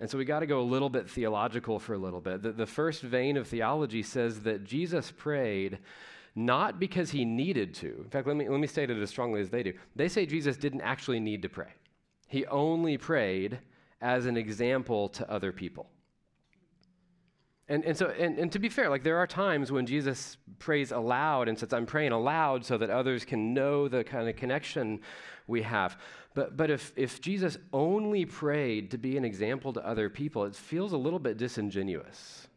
And 0.00 0.08
so 0.08 0.16
we 0.16 0.24
got 0.24 0.40
to 0.40 0.46
go 0.46 0.60
a 0.60 0.62
little 0.62 0.88
bit 0.88 1.10
theological 1.10 1.78
for 1.78 1.94
a 1.94 1.98
little 1.98 2.20
bit. 2.20 2.42
The, 2.42 2.52
the 2.52 2.66
first 2.66 3.02
vein 3.02 3.36
of 3.36 3.48
theology 3.48 4.02
says 4.02 4.40
that 4.40 4.64
Jesus 4.64 5.10
prayed 5.10 5.78
not 6.36 6.80
because 6.80 7.10
he 7.10 7.24
needed 7.24 7.74
to. 7.74 7.88
In 8.04 8.10
fact, 8.10 8.26
let 8.26 8.36
me, 8.36 8.48
let 8.48 8.58
me 8.58 8.66
state 8.66 8.90
it 8.90 9.00
as 9.00 9.10
strongly 9.10 9.40
as 9.40 9.50
they 9.50 9.62
do. 9.62 9.72
They 9.94 10.08
say 10.08 10.26
Jesus 10.26 10.56
didn't 10.56 10.80
actually 10.80 11.20
need 11.20 11.42
to 11.42 11.48
pray. 11.48 11.68
He 12.34 12.44
only 12.46 12.98
prayed 12.98 13.60
as 14.00 14.26
an 14.26 14.36
example 14.36 15.08
to 15.10 15.30
other 15.30 15.52
people. 15.52 15.86
And, 17.68 17.84
and 17.84 17.96
so, 17.96 18.06
and, 18.08 18.36
and 18.40 18.50
to 18.50 18.58
be 18.58 18.68
fair, 18.68 18.90
like 18.90 19.04
there 19.04 19.18
are 19.18 19.26
times 19.28 19.70
when 19.70 19.86
Jesus 19.86 20.36
prays 20.58 20.90
aloud 20.90 21.48
and 21.48 21.56
says, 21.56 21.72
I'm 21.72 21.86
praying 21.86 22.10
aloud 22.10 22.64
so 22.64 22.76
that 22.78 22.90
others 22.90 23.24
can 23.24 23.54
know 23.54 23.86
the 23.86 24.02
kind 24.02 24.28
of 24.28 24.34
connection 24.34 25.00
we 25.46 25.62
have. 25.62 25.96
But, 26.34 26.56
but 26.56 26.72
if, 26.72 26.92
if 26.96 27.20
Jesus 27.20 27.56
only 27.72 28.24
prayed 28.24 28.90
to 28.90 28.98
be 28.98 29.16
an 29.16 29.24
example 29.24 29.72
to 29.72 29.86
other 29.86 30.10
people, 30.10 30.42
it 30.42 30.56
feels 30.56 30.92
a 30.92 30.96
little 30.96 31.20
bit 31.20 31.36
disingenuous. 31.36 32.48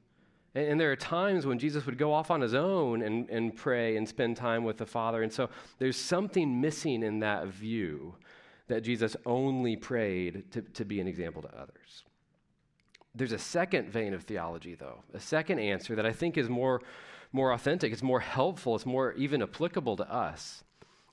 And, 0.56 0.70
and 0.70 0.82
there 0.82 0.92
are 0.92 0.96
times 0.96 1.46
when 1.46 1.60
Jesus 1.60 1.86
would 1.86 2.00
go 2.00 2.12
off 2.12 2.32
on 2.32 2.42
his 2.42 2.56
own 2.56 3.04
and, 3.04 3.30
and 3.30 3.56
pray 3.56 3.96
and 3.96 4.10
spend 4.10 4.38
time 4.38 4.64
with 4.64 4.78
the 4.78 4.88
Father. 4.88 5.22
And 5.22 5.32
so 5.32 5.52
there's 5.78 5.98
something 5.98 6.60
missing 6.60 7.04
in 7.04 7.20
that 7.20 7.46
view 7.46 8.16
that 8.68 8.82
Jesus 8.82 9.16
only 9.26 9.76
prayed 9.76 10.52
to, 10.52 10.62
to 10.62 10.86
be 10.86 11.00
an 11.00 11.08
example 11.08 11.42
to 11.42 11.58
others. 11.58 12.04
There's 13.16 13.32
a 13.32 13.40
second 13.40 13.90
vein 13.90 14.14
of 14.14 14.24
theology, 14.24 14.76
though, 14.76 15.04
a 15.14 15.20
second 15.20 15.60
answer 15.60 15.96
that 15.96 16.06
I 16.06 16.12
think 16.12 16.38
is 16.38 16.50
more, 16.50 16.82
more 17.32 17.52
authentic, 17.52 17.92
it's 17.92 18.04
more 18.04 18.20
helpful, 18.20 18.76
it's 18.76 18.86
more 18.86 19.14
even 19.14 19.42
applicable 19.42 19.98
to 19.98 20.12
us. 20.12 20.64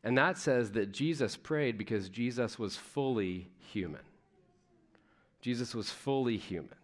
And 0.02 0.18
that 0.18 0.36
says 0.36 0.72
that 0.72 0.92
Jesus 0.92 1.36
prayed 1.36 1.78
because 1.78 2.10
Jesus 2.10 2.58
was 2.58 2.76
fully 2.76 3.48
human. 3.72 4.02
Jesus 5.40 5.74
was 5.74 5.90
fully 5.90 6.36
human. 6.36 6.74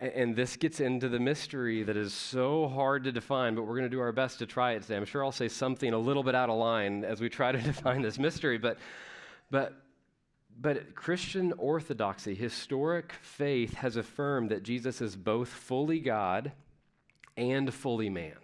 And 0.00 0.34
this 0.34 0.56
gets 0.56 0.80
into 0.80 1.08
the 1.08 1.20
mystery 1.20 1.82
that 1.82 1.96
is 1.96 2.12
so 2.12 2.68
hard 2.68 3.04
to 3.04 3.12
define, 3.12 3.54
but 3.54 3.62
we're 3.62 3.76
going 3.76 3.84
to 3.84 3.88
do 3.88 4.00
our 4.00 4.12
best 4.12 4.38
to 4.40 4.46
try 4.46 4.72
it 4.72 4.82
today. 4.82 4.96
I'm 4.96 5.04
sure 5.04 5.24
I'll 5.24 5.32
say 5.32 5.48
something 5.48 5.92
a 5.92 5.98
little 5.98 6.22
bit 6.22 6.34
out 6.34 6.50
of 6.50 6.56
line 6.56 7.04
as 7.04 7.20
we 7.20 7.28
try 7.28 7.52
to 7.52 7.58
define 7.62 8.02
this 8.02 8.18
mystery, 8.18 8.58
but 8.58 8.78
but, 9.54 9.84
but 10.60 10.96
Christian 10.96 11.52
orthodoxy, 11.58 12.34
historic 12.34 13.12
faith, 13.22 13.74
has 13.74 13.94
affirmed 13.94 14.50
that 14.50 14.64
Jesus 14.64 15.00
is 15.00 15.14
both 15.14 15.48
fully 15.48 16.00
God 16.00 16.50
and 17.36 17.72
fully 17.72 18.10
man. 18.10 18.34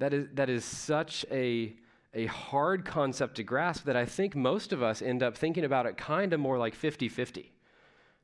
That 0.00 0.12
is, 0.12 0.26
that 0.34 0.50
is 0.50 0.64
such 0.64 1.24
a, 1.30 1.76
a 2.12 2.26
hard 2.26 2.84
concept 2.84 3.36
to 3.36 3.44
grasp 3.44 3.84
that 3.84 3.94
I 3.94 4.06
think 4.06 4.34
most 4.34 4.72
of 4.72 4.82
us 4.82 5.02
end 5.02 5.22
up 5.22 5.36
thinking 5.36 5.62
about 5.62 5.86
it 5.86 5.96
kind 5.96 6.32
of 6.32 6.40
more 6.40 6.58
like 6.58 6.74
50 6.74 7.08
50. 7.08 7.52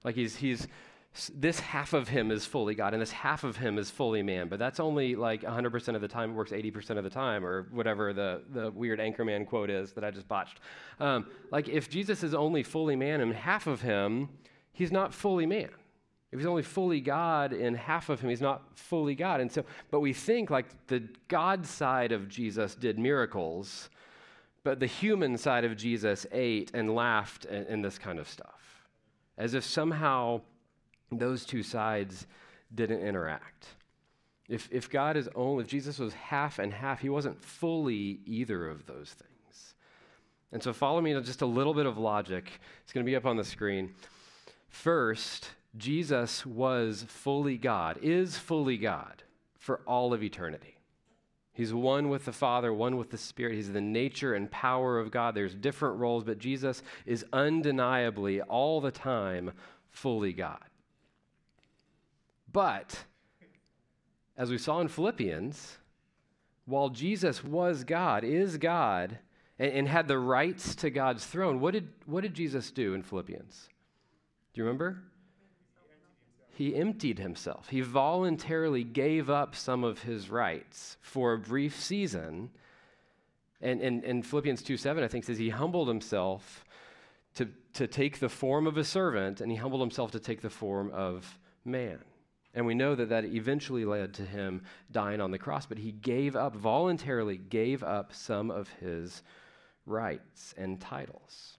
Like 0.03 0.17
he's, 0.17 0.35
he's 0.35 0.67
this 1.35 1.61
half 1.61 1.93
of 1.93 2.09
him 2.09 2.31
is 2.31 2.47
fully 2.47 2.75
God 2.75 2.95
and 2.95 3.03
this 3.03 3.11
half 3.11 3.45
of 3.45 3.59
him 3.59 3.79
is 3.79 3.91
fully 3.91 4.23
man, 4.23 4.49
but 4.49 4.59
that's 4.59 4.81
only 4.81 5.15
like 5.15 5.43
100% 5.43 5.95
of 5.95 6.01
the 6.01 6.09
time, 6.09 6.31
it 6.31 6.35
works 6.35 6.53
80% 6.53 6.97
of 6.97 7.05
the 7.05 7.11
time, 7.11 7.45
or 7.45 7.69
whatever 7.71 8.15
the, 8.15 8.43
the 8.51 8.71
weird 8.71 8.99
Anchorman 8.99 9.47
quote 9.47 9.69
is 9.69 9.93
that 9.93 10.05
I 10.05 10.11
just 10.11 10.27
botched. 10.27 10.61
Um, 11.01 11.27
like, 11.51 11.69
if 11.69 11.91
Jesus 11.91 12.23
is 12.23 12.33
only 12.33 12.63
fully 12.63 12.97
man 12.97 13.21
and 13.21 13.35
half 13.35 13.67
of 13.67 13.83
him, 13.83 14.31
he's 14.73 14.91
not 14.91 15.13
fully 15.13 15.45
man. 15.45 15.69
If 16.33 16.39
he's 16.39 16.47
only 16.47 16.63
fully 16.63 17.01
God 17.01 17.53
in 17.53 17.75
half 17.75 18.09
of 18.09 18.21
him, 18.21 18.31
he's 18.31 18.41
not 18.41 18.63
fully 18.75 19.15
God. 19.15 19.43
And 19.43 19.53
so, 19.53 19.65
but 19.91 20.01
we 20.01 20.15
think 20.15 20.49
like 20.49 20.87
the 20.87 21.07
God 21.29 21.67
side 21.67 22.11
of 22.11 22.27
Jesus 22.27 22.75
did 22.75 22.99
miracles, 22.99 23.91
but 24.65 24.81
the 24.81 24.87
human 24.87 25.37
side 25.37 25.67
of 25.67 25.77
Jesus 25.77 26.27
ate 26.33 26.71
and 26.73 26.95
laughed 26.95 27.45
and, 27.45 27.67
and 27.67 27.85
this 27.85 27.99
kind 27.99 28.19
of 28.19 28.27
stuff. 28.27 28.87
As 29.37 29.53
if 29.53 29.63
somehow 29.63 30.41
those 31.19 31.45
two 31.45 31.63
sides 31.63 32.27
didn't 32.75 33.01
interact. 33.01 33.69
If, 34.49 34.69
if 34.71 34.91
God 34.91 35.17
is 35.17 35.29
only, 35.35 35.65
if 35.65 35.69
Jesus 35.69 35.99
was 35.99 36.15
half 36.15 36.59
and 36.59 36.73
half, 36.73 37.01
he 37.01 37.09
wasn't 37.09 37.43
fully 37.43 38.21
either 38.27 38.69
of 38.69 38.87
those 38.87 39.11
things. 39.11 39.75
And 40.53 40.63
so 40.63 40.73
follow 40.73 41.01
me 41.01 41.15
to 41.15 41.23
just 41.23 41.43
a 41.43 41.47
little 41.47 41.75
bit 41.75 41.87
of 41.87 41.97
logic. 41.97 42.61
It's 42.83 42.93
going 42.93 43.05
to 43.05 43.11
be 43.11 43.17
up 43.17 43.25
on 43.25 43.37
the 43.37 43.45
screen. 43.45 43.95
First, 44.69 45.51
Jesus 45.77 46.45
was 46.45 47.07
fully 47.09 47.57
God, 47.57 47.99
is 48.03 48.37
fully 48.37 48.77
God 48.77 49.23
for 49.59 49.81
all 49.87 50.13
of 50.13 50.23
eternity. 50.23 50.77
He's 51.55 51.73
one 51.73 52.09
with 52.09 52.25
the 52.25 52.33
Father, 52.33 52.73
one 52.73 52.97
with 52.97 53.11
the 53.11 53.19
Spirit. 53.19 53.55
He's 53.55 53.73
the 53.73 53.81
nature 53.81 54.35
and 54.35 54.51
power 54.51 54.99
of 54.99 55.11
God. 55.11 55.35
There's 55.35 55.55
different 55.55 55.99
roles, 55.99 56.25
but 56.25 56.39
Jesus 56.39 56.83
is 57.05 57.25
undeniably 57.33 58.41
all 58.41 58.81
the 58.81 58.91
time 58.91 59.53
fully 59.91 60.33
God. 60.33 60.65
But, 62.53 63.05
as 64.37 64.51
we 64.51 64.59
saw 64.59 64.81
in 64.81 64.89
Philippians, 64.89 65.79
while 66.67 66.91
Jesus 66.91 67.43
was 67.43 67.85
God, 67.85 68.25
is 68.25 68.59
God, 68.59 69.19
and, 69.59 69.73
and, 69.73 69.89
had 69.89 70.09
the 70.09 70.19
rights 70.19 70.75
to 70.77 70.91
God's 70.91 71.25
throne, 71.25 71.61
what 71.61 71.73
did, 71.73 71.89
what 72.07 72.23
did 72.23 72.35
Jesus 72.35 72.71
do 72.71 72.95
in 72.95 73.03
Philippians? 73.03 73.69
Do 74.53 74.61
you 74.61 74.65
remember? 74.65 75.03
He 76.55 76.77
emptied 76.77 77.19
himself. 77.19 77.69
He 77.71 77.81
voluntarily 77.81 78.85
gave 78.85 79.31
up 79.31 79.55
some 79.57 79.85
of 79.85 80.03
his 80.03 80.29
rights 80.29 80.99
for 81.01 81.33
a 81.33 81.39
brief 81.39 81.81
season. 81.81 82.51
And, 83.63 83.81
and, 83.81 84.05
and 84.05 84.27
Philippians 84.27 84.63
2 84.63 84.77
7, 84.77 85.03
I 85.03 85.09
think, 85.09 85.25
says 85.25 85.39
he 85.39 85.49
humbled 85.49 85.89
himself 85.89 86.65
to, 87.37 87.49
to 87.75 87.87
take 87.87 88.19
the 88.19 88.29
form 88.29 88.67
of 88.67 88.77
a 88.77 88.85
servant, 88.85 89.41
and 89.41 89.51
he 89.51 89.57
humbled 89.57 89.81
himself 89.81 90.11
to 90.11 90.21
take 90.21 90.43
the 90.43 90.51
form 90.51 90.91
of 90.93 91.39
man. 91.65 91.99
And 92.55 92.67
we 92.67 92.75
know 92.75 92.95
that 92.95 93.09
that 93.09 93.25
eventually 93.25 93.85
led 93.85 94.13
to 94.15 94.23
him 94.23 94.63
dying 94.91 95.21
on 95.21 95.31
the 95.31 95.39
cross, 95.39 95.65
but 95.65 95.79
he 95.79 95.93
gave 95.93 96.37
up, 96.37 96.55
voluntarily 96.55 97.39
gave 97.39 97.83
up 97.83 98.13
some 98.13 98.51
of 98.51 98.69
his 98.81 99.23
rights 99.87 100.55
and 100.59 100.81
titles. 100.81 101.57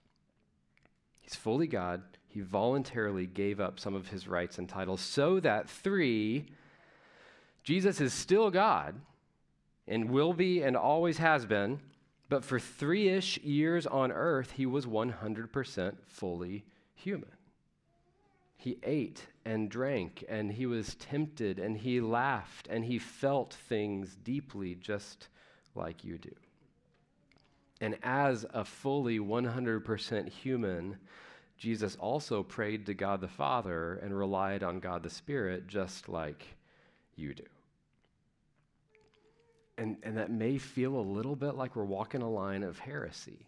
He's 1.20 1.34
fully 1.34 1.66
God. 1.66 2.02
He 2.28 2.40
voluntarily 2.40 3.26
gave 3.26 3.60
up 3.60 3.80
some 3.80 3.94
of 3.94 4.08
his 4.08 4.28
rights 4.28 4.58
and 4.58 4.68
titles 4.68 5.00
so 5.00 5.40
that, 5.40 5.68
three, 5.68 6.46
Jesus 7.64 8.00
is 8.00 8.12
still 8.12 8.50
God 8.50 8.94
and 9.88 10.10
will 10.10 10.32
be 10.32 10.62
and 10.62 10.76
always 10.76 11.18
has 11.18 11.44
been, 11.46 11.80
but 12.28 12.44
for 12.44 12.58
three 12.58 13.08
ish 13.08 13.38
years 13.38 13.86
on 13.86 14.12
earth, 14.12 14.52
he 14.52 14.66
was 14.66 14.86
100% 14.86 15.96
fully 16.06 16.64
human. 16.94 17.30
He 18.56 18.78
ate 18.82 19.26
and 19.44 19.70
drank, 19.70 20.24
and 20.28 20.52
he 20.52 20.66
was 20.66 20.94
tempted, 20.96 21.58
and 21.58 21.76
he 21.76 22.00
laughed, 22.00 22.66
and 22.68 22.84
he 22.84 22.98
felt 22.98 23.52
things 23.52 24.16
deeply 24.24 24.74
just 24.74 25.28
like 25.74 26.04
you 26.04 26.18
do. 26.18 26.34
And 27.80 27.98
as 28.02 28.46
a 28.54 28.64
fully 28.64 29.18
100% 29.18 30.28
human, 30.28 30.96
Jesus 31.58 31.96
also 31.96 32.42
prayed 32.42 32.86
to 32.86 32.94
God 32.94 33.20
the 33.20 33.28
Father 33.28 33.94
and 34.02 34.16
relied 34.16 34.62
on 34.62 34.80
God 34.80 35.02
the 35.02 35.10
Spirit 35.10 35.66
just 35.66 36.08
like 36.08 36.44
you 37.16 37.34
do. 37.34 37.44
and, 39.76 39.96
and 40.02 40.16
that 40.18 40.30
may 40.30 40.58
feel 40.58 40.96
a 40.96 41.00
little 41.00 41.36
bit 41.36 41.56
like 41.56 41.76
we're 41.76 41.84
walking 41.84 42.22
a 42.22 42.30
line 42.30 42.62
of 42.62 42.78
heresy. 42.78 43.46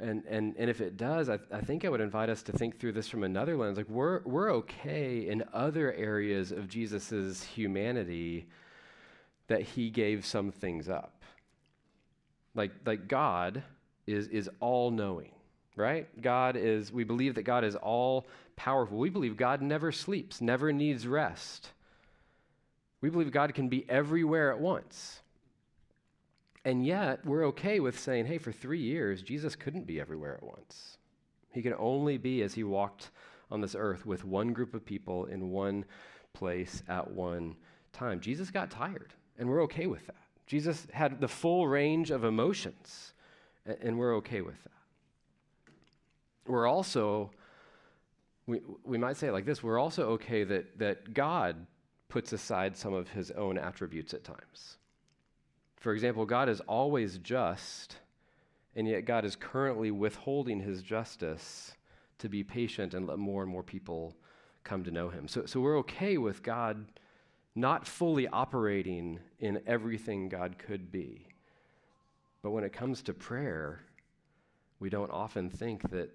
And, 0.00 0.24
and, 0.26 0.54
and 0.56 0.70
if 0.70 0.80
it 0.80 0.96
does, 0.96 1.28
I, 1.28 1.38
I 1.52 1.60
think 1.60 1.84
I 1.84 1.90
would 1.90 2.00
invite 2.00 2.30
us 2.30 2.42
to 2.44 2.52
think 2.52 2.78
through 2.78 2.92
this 2.92 3.08
from 3.08 3.22
another 3.22 3.56
lens. 3.56 3.76
Like, 3.76 3.88
we're, 3.88 4.22
we're 4.24 4.52
okay 4.54 5.28
in 5.28 5.44
other 5.52 5.92
areas 5.92 6.52
of 6.52 6.68
Jesus' 6.68 7.42
humanity 7.42 8.46
that 9.48 9.62
he 9.62 9.90
gave 9.90 10.24
some 10.24 10.50
things 10.50 10.88
up. 10.88 11.22
Like, 12.54 12.72
like 12.86 13.08
God 13.08 13.62
is, 14.06 14.28
is 14.28 14.48
all 14.60 14.90
knowing, 14.90 15.32
right? 15.76 16.08
God 16.22 16.56
is, 16.56 16.90
we 16.90 17.04
believe 17.04 17.34
that 17.34 17.42
God 17.42 17.64
is 17.64 17.76
all 17.76 18.26
powerful. 18.56 18.98
We 18.98 19.10
believe 19.10 19.36
God 19.36 19.60
never 19.60 19.92
sleeps, 19.92 20.40
never 20.40 20.72
needs 20.72 21.06
rest. 21.06 21.70
We 23.00 23.10
believe 23.10 23.30
God 23.32 23.54
can 23.54 23.68
be 23.68 23.88
everywhere 23.88 24.52
at 24.52 24.60
once. 24.60 25.20
And 26.64 26.84
yet, 26.84 27.24
we're 27.24 27.46
okay 27.46 27.80
with 27.80 27.98
saying, 27.98 28.26
hey, 28.26 28.38
for 28.38 28.52
three 28.52 28.80
years, 28.80 29.22
Jesus 29.22 29.56
couldn't 29.56 29.86
be 29.86 29.98
everywhere 29.98 30.34
at 30.34 30.42
once. 30.42 30.98
He 31.52 31.62
can 31.62 31.74
only 31.78 32.18
be 32.18 32.42
as 32.42 32.54
he 32.54 32.64
walked 32.64 33.10
on 33.50 33.60
this 33.60 33.74
earth 33.74 34.04
with 34.04 34.24
one 34.24 34.52
group 34.52 34.74
of 34.74 34.84
people 34.84 35.24
in 35.24 35.50
one 35.50 35.84
place 36.32 36.82
at 36.88 37.10
one 37.10 37.56
time. 37.92 38.20
Jesus 38.20 38.50
got 38.50 38.70
tired, 38.70 39.14
and 39.38 39.48
we're 39.48 39.62
okay 39.62 39.86
with 39.86 40.06
that. 40.06 40.16
Jesus 40.46 40.86
had 40.92 41.20
the 41.20 41.28
full 41.28 41.66
range 41.66 42.10
of 42.10 42.24
emotions, 42.24 43.14
and 43.80 43.98
we're 43.98 44.16
okay 44.16 44.42
with 44.42 44.62
that. 44.64 44.70
We're 46.46 46.66
also, 46.66 47.30
we, 48.46 48.60
we 48.84 48.98
might 48.98 49.16
say 49.16 49.28
it 49.28 49.32
like 49.32 49.46
this 49.46 49.62
we're 49.62 49.78
also 49.78 50.10
okay 50.10 50.44
that, 50.44 50.78
that 50.78 51.14
God 51.14 51.66
puts 52.08 52.32
aside 52.32 52.76
some 52.76 52.92
of 52.92 53.08
his 53.08 53.30
own 53.30 53.56
attributes 53.56 54.12
at 54.12 54.24
times. 54.24 54.76
For 55.80 55.92
example, 55.92 56.26
God 56.26 56.48
is 56.48 56.60
always 56.60 57.18
just, 57.18 57.96
and 58.76 58.86
yet 58.86 59.06
God 59.06 59.24
is 59.24 59.34
currently 59.34 59.90
withholding 59.90 60.60
his 60.60 60.82
justice 60.82 61.72
to 62.18 62.28
be 62.28 62.44
patient 62.44 62.92
and 62.94 63.06
let 63.06 63.18
more 63.18 63.42
and 63.42 63.50
more 63.50 63.62
people 63.62 64.14
come 64.62 64.84
to 64.84 64.90
know 64.90 65.08
him. 65.08 65.26
So, 65.26 65.46
so 65.46 65.58
we're 65.58 65.78
okay 65.78 66.18
with 66.18 66.42
God 66.42 66.84
not 67.54 67.86
fully 67.86 68.28
operating 68.28 69.18
in 69.40 69.60
everything 69.66 70.28
God 70.28 70.56
could 70.58 70.92
be. 70.92 71.26
But 72.42 72.50
when 72.50 72.62
it 72.62 72.72
comes 72.72 73.02
to 73.02 73.14
prayer, 73.14 73.80
we 74.78 74.90
don't 74.90 75.10
often 75.10 75.50
think 75.50 75.90
that, 75.90 76.10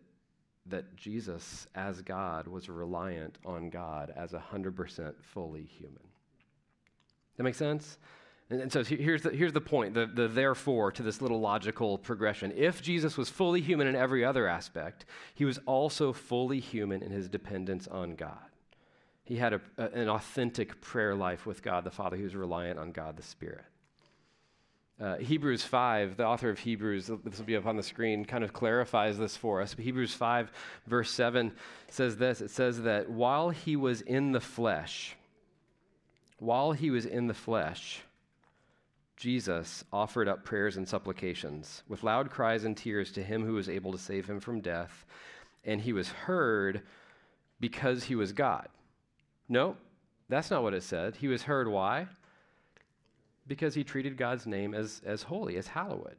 that 0.68 0.96
Jesus, 0.96 1.68
as 1.76 2.02
God, 2.02 2.48
was 2.48 2.70
reliant 2.70 3.40
on 3.46 3.70
God 3.70 4.14
as 4.16 4.32
100% 4.32 5.14
fully 5.22 5.64
human. 5.64 6.00
That 7.38 7.44
makes 7.44 7.58
sense? 7.58 7.98
And, 8.50 8.62
and 8.62 8.72
so 8.72 8.84
here's 8.84 9.24
the, 9.24 9.32
here's 9.32 9.54
the 9.54 9.62
point 9.62 9.94
the, 9.94 10.06
the 10.06 10.28
therefore 10.28 10.92
to 10.92 11.04
this 11.04 11.22
little 11.22 11.40
logical 11.40 11.98
progression. 11.98 12.54
If 12.56 12.82
Jesus 12.82 13.18
was 13.18 13.30
fully 13.30 13.62
human 13.62 13.88
in 13.88 13.96
every 13.96 14.24
other 14.24 14.48
aspect, 14.48 15.06
he 15.34 15.46
was 15.46 15.60
also 15.66 16.14
fully 16.14 16.60
human 16.60 17.02
in 17.02 17.12
his 17.12 17.28
dependence 17.28 17.88
on 17.88 18.16
God. 18.16 18.38
He 19.24 19.38
had 19.38 19.54
a, 19.54 19.62
a, 19.78 19.86
an 19.90 20.10
authentic 20.10 20.80
prayer 20.82 21.16
life 21.16 21.46
with 21.46 21.64
God 21.64 21.84
the 21.84 21.92
Father. 21.92 22.16
He 22.16 22.24
was 22.24 22.36
reliant 22.36 22.78
on 22.78 22.92
God 22.92 23.18
the 23.18 23.24
Spirit. 23.24 23.66
Uh, 24.98 25.18
Hebrews 25.18 25.64
5, 25.64 26.16
the 26.16 26.26
author 26.26 26.50
of 26.50 26.60
Hebrews, 26.60 27.08
this 27.26 27.38
will 27.38 27.46
be 27.46 27.58
up 27.58 27.66
on 27.66 27.76
the 27.76 27.84
screen, 27.84 28.24
kind 28.24 28.46
of 28.46 28.54
clarifies 28.54 29.18
this 29.18 29.36
for 29.36 29.62
us. 29.62 29.74
But 29.74 29.84
Hebrews 29.84 30.14
5, 30.14 30.52
verse 30.88 31.12
7 31.12 31.52
says 31.90 32.16
this 32.16 32.40
it 32.40 32.50
says 32.50 32.84
that 32.84 33.10
while 33.10 33.50
he 33.50 33.76
was 33.76 34.00
in 34.02 34.32
the 34.32 34.40
flesh, 34.40 35.18
while 36.38 36.72
he 36.72 36.92
was 36.92 37.06
in 37.06 37.28
the 37.28 37.34
flesh, 37.34 38.04
Jesus 39.18 39.84
offered 39.94 40.28
up 40.28 40.44
prayers 40.44 40.78
and 40.78 40.88
supplications 40.88 41.84
with 41.88 42.04
loud 42.04 42.30
cries 42.30 42.66
and 42.66 42.76
tears 42.76 43.12
to 43.14 43.24
him 43.24 43.46
who 43.46 43.54
was 43.54 43.70
able 43.70 43.92
to 43.94 43.98
save 43.98 44.30
him 44.30 44.40
from 44.40 44.60
death, 44.60 45.06
and 45.64 45.82
he 45.82 45.94
was 45.94 46.10
heard 46.10 46.82
because 47.60 48.04
he 48.04 48.16
was 48.16 48.34
God. 48.34 48.68
No, 49.48 49.78
that's 50.28 50.52
not 50.52 50.64
what 50.64 50.74
it 50.74 50.84
said. 50.84 51.16
He 51.16 51.28
was 51.28 51.44
heard 51.44 51.68
why? 51.68 52.08
Because 53.48 53.74
he 53.74 53.84
treated 53.84 54.18
God's 54.18 54.46
name 54.46 54.74
as, 54.74 55.02
as 55.06 55.24
holy, 55.24 55.56
as 55.56 55.68
hallowed. 55.68 56.18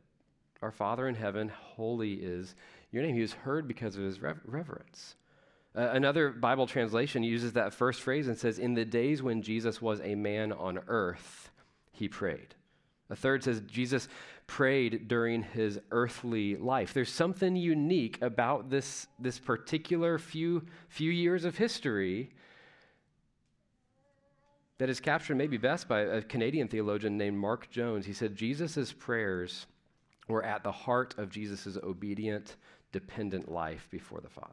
Our 0.63 0.71
Father 0.73 1.07
in 1.07 1.15
heaven, 1.15 1.49
holy 1.49 2.15
is 2.15 2.55
your 2.91 3.03
name. 3.03 3.15
He 3.15 3.21
was 3.21 3.35
heard 3.35 3.69
because 3.69 3.97
of 3.97 4.03
his 4.03 4.21
rev- 4.21 4.41
reverence. 4.45 5.17
Uh, 5.77 5.91
another 5.93 6.31
Bible 6.31 6.67
translation 6.67 7.23
uses 7.23 7.53
that 7.53 7.75
first 7.75 8.01
phrase 8.01 8.27
and 8.27 8.39
says, 8.39 8.59
In 8.59 8.75
the 8.75 8.85
days 8.85 9.23
when 9.23 9.43
Jesus 9.43 9.83
was 9.83 10.01
a 10.01 10.15
man 10.15 10.51
on 10.51 10.81
earth, 10.89 11.51
he 11.93 12.09
prayed. 12.09 12.56
A 13.09 13.17
third 13.17 13.45
says 13.45 13.61
Jesus 13.67 14.09
prayed 14.47 15.09
during 15.09 15.43
his 15.43 15.79
earthly 15.91 16.57
life. 16.57 16.93
There's 16.93 17.13
something 17.13 17.57
unique 17.57 18.21
about 18.21 18.71
this, 18.71 19.07
this 19.19 19.39
particular 19.39 20.19
few, 20.19 20.65
few 20.89 21.11
years 21.11 21.45
of 21.45 21.57
history 21.57 22.31
that 24.79 24.91
is 24.91 25.01
captured 25.01 25.37
maybe 25.37 25.57
best 25.57 25.89
by 25.89 26.01
a 26.01 26.23
Canadian 26.23 26.69
theologian 26.69 27.17
named 27.17 27.39
Mark 27.39 27.71
Jones. 27.71 28.07
He 28.07 28.13
said 28.13 28.35
Jesus' 28.35 28.93
prayers 28.93 29.67
were 30.29 30.45
at 30.45 30.63
the 30.63 30.73
heart 30.73 31.15
of 31.19 31.31
Jesus' 31.31 31.79
obedient, 31.83 32.57
dependent 32.93 33.51
life 33.51 33.89
before 33.91 34.21
the 34.21 34.29
Father. 34.29 34.53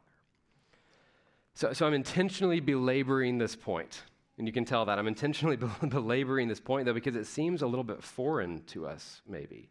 So, 1.54 1.72
so 1.72 1.86
I'm 1.86 1.94
intentionally 1.94 2.60
belaboring 2.60 3.38
this 3.38 3.54
point 3.54 4.02
and 4.36 4.46
you 4.46 4.52
can 4.52 4.64
tell 4.64 4.84
that 4.86 4.98
I'm 4.98 5.06
intentionally 5.06 5.56
belaboring 5.88 6.48
this 6.48 6.60
point, 6.60 6.86
though, 6.86 6.94
because 6.94 7.16
it 7.16 7.26
seems 7.26 7.62
a 7.62 7.66
little 7.66 7.84
bit 7.84 8.02
foreign 8.02 8.62
to 8.66 8.86
us, 8.86 9.22
maybe. 9.28 9.70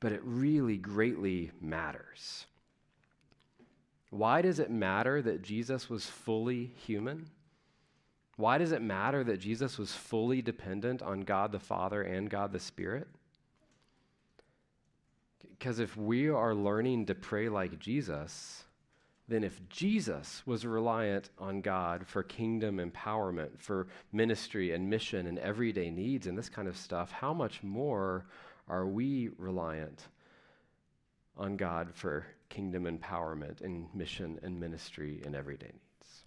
But 0.00 0.12
it 0.12 0.20
really 0.22 0.76
greatly 0.76 1.50
matters. 1.60 2.46
Why 4.10 4.40
does 4.40 4.58
it 4.58 4.70
matter 4.70 5.20
that 5.22 5.42
Jesus 5.42 5.90
was 5.90 6.06
fully 6.06 6.72
human? 6.86 7.28
Why 8.36 8.56
does 8.56 8.70
it 8.70 8.80
matter 8.80 9.24
that 9.24 9.40
Jesus 9.40 9.78
was 9.78 9.92
fully 9.92 10.40
dependent 10.42 11.02
on 11.02 11.22
God 11.22 11.50
the 11.50 11.58
Father 11.58 12.02
and 12.02 12.30
God 12.30 12.52
the 12.52 12.60
Spirit? 12.60 13.08
Because 15.58 15.80
if 15.80 15.96
we 15.96 16.28
are 16.28 16.54
learning 16.54 17.06
to 17.06 17.16
pray 17.16 17.48
like 17.48 17.80
Jesus, 17.80 18.62
then 19.28 19.44
if 19.44 19.60
Jesus 19.68 20.42
was 20.46 20.64
reliant 20.64 21.28
on 21.38 21.60
God 21.60 22.06
for 22.06 22.22
kingdom 22.22 22.78
empowerment, 22.78 23.58
for 23.58 23.88
ministry 24.10 24.72
and 24.72 24.88
mission 24.88 25.26
and 25.26 25.38
everyday 25.38 25.90
needs 25.90 26.26
and 26.26 26.36
this 26.36 26.48
kind 26.48 26.66
of 26.66 26.76
stuff, 26.76 27.12
how 27.12 27.34
much 27.34 27.62
more 27.62 28.24
are 28.68 28.86
we 28.86 29.28
reliant 29.36 30.08
on 31.36 31.56
God 31.56 31.94
for 31.94 32.26
kingdom 32.48 32.84
empowerment 32.84 33.60
and 33.60 33.86
mission 33.94 34.40
and 34.42 34.58
ministry 34.58 35.20
and 35.24 35.36
everyday 35.36 35.66
needs? 35.66 36.24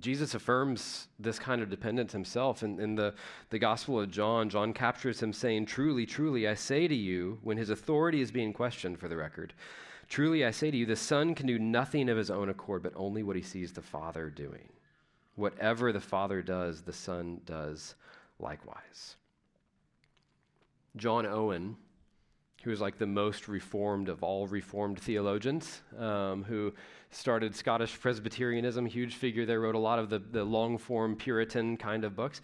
Jesus 0.00 0.34
affirms 0.34 1.08
this 1.18 1.40
kind 1.40 1.60
of 1.60 1.70
dependence 1.70 2.12
himself. 2.12 2.62
In, 2.62 2.78
in 2.78 2.94
the, 2.94 3.14
the 3.50 3.58
Gospel 3.58 4.00
of 4.00 4.12
John, 4.12 4.48
John 4.48 4.72
captures 4.72 5.20
him 5.20 5.32
saying, 5.32 5.66
Truly, 5.66 6.06
truly, 6.06 6.46
I 6.46 6.54
say 6.54 6.86
to 6.86 6.94
you, 6.94 7.38
when 7.42 7.56
his 7.56 7.70
authority 7.70 8.20
is 8.20 8.30
being 8.30 8.52
questioned 8.52 9.00
for 9.00 9.08
the 9.08 9.16
record, 9.16 9.54
Truly, 10.08 10.44
I 10.44 10.50
say 10.50 10.70
to 10.70 10.76
you, 10.76 10.86
the 10.86 10.96
Son 10.96 11.34
can 11.34 11.46
do 11.46 11.58
nothing 11.58 12.08
of 12.08 12.16
his 12.16 12.30
own 12.30 12.48
accord, 12.48 12.82
but 12.82 12.94
only 12.96 13.22
what 13.22 13.36
he 13.36 13.42
sees 13.42 13.72
the 13.72 13.82
Father 13.82 14.30
doing. 14.30 14.68
Whatever 15.34 15.92
the 15.92 16.00
Father 16.00 16.42
does, 16.42 16.82
the 16.82 16.92
Son 16.92 17.40
does 17.44 17.94
likewise. 18.38 19.16
John 20.96 21.26
Owen, 21.26 21.76
who 22.64 22.70
was 22.70 22.80
like 22.80 22.98
the 22.98 23.06
most 23.06 23.48
reformed 23.48 24.08
of 24.08 24.22
all 24.22 24.46
reformed 24.46 24.98
theologians, 24.98 25.82
um, 25.98 26.42
who 26.42 26.72
started 27.10 27.54
Scottish 27.54 28.00
Presbyterianism, 28.00 28.86
huge 28.86 29.14
figure 29.14 29.46
there, 29.46 29.60
wrote 29.60 29.74
a 29.74 29.78
lot 29.78 29.98
of 29.98 30.08
the, 30.08 30.18
the 30.18 30.42
long 30.42 30.78
form 30.78 31.16
Puritan 31.16 31.76
kind 31.76 32.02
of 32.02 32.16
books. 32.16 32.40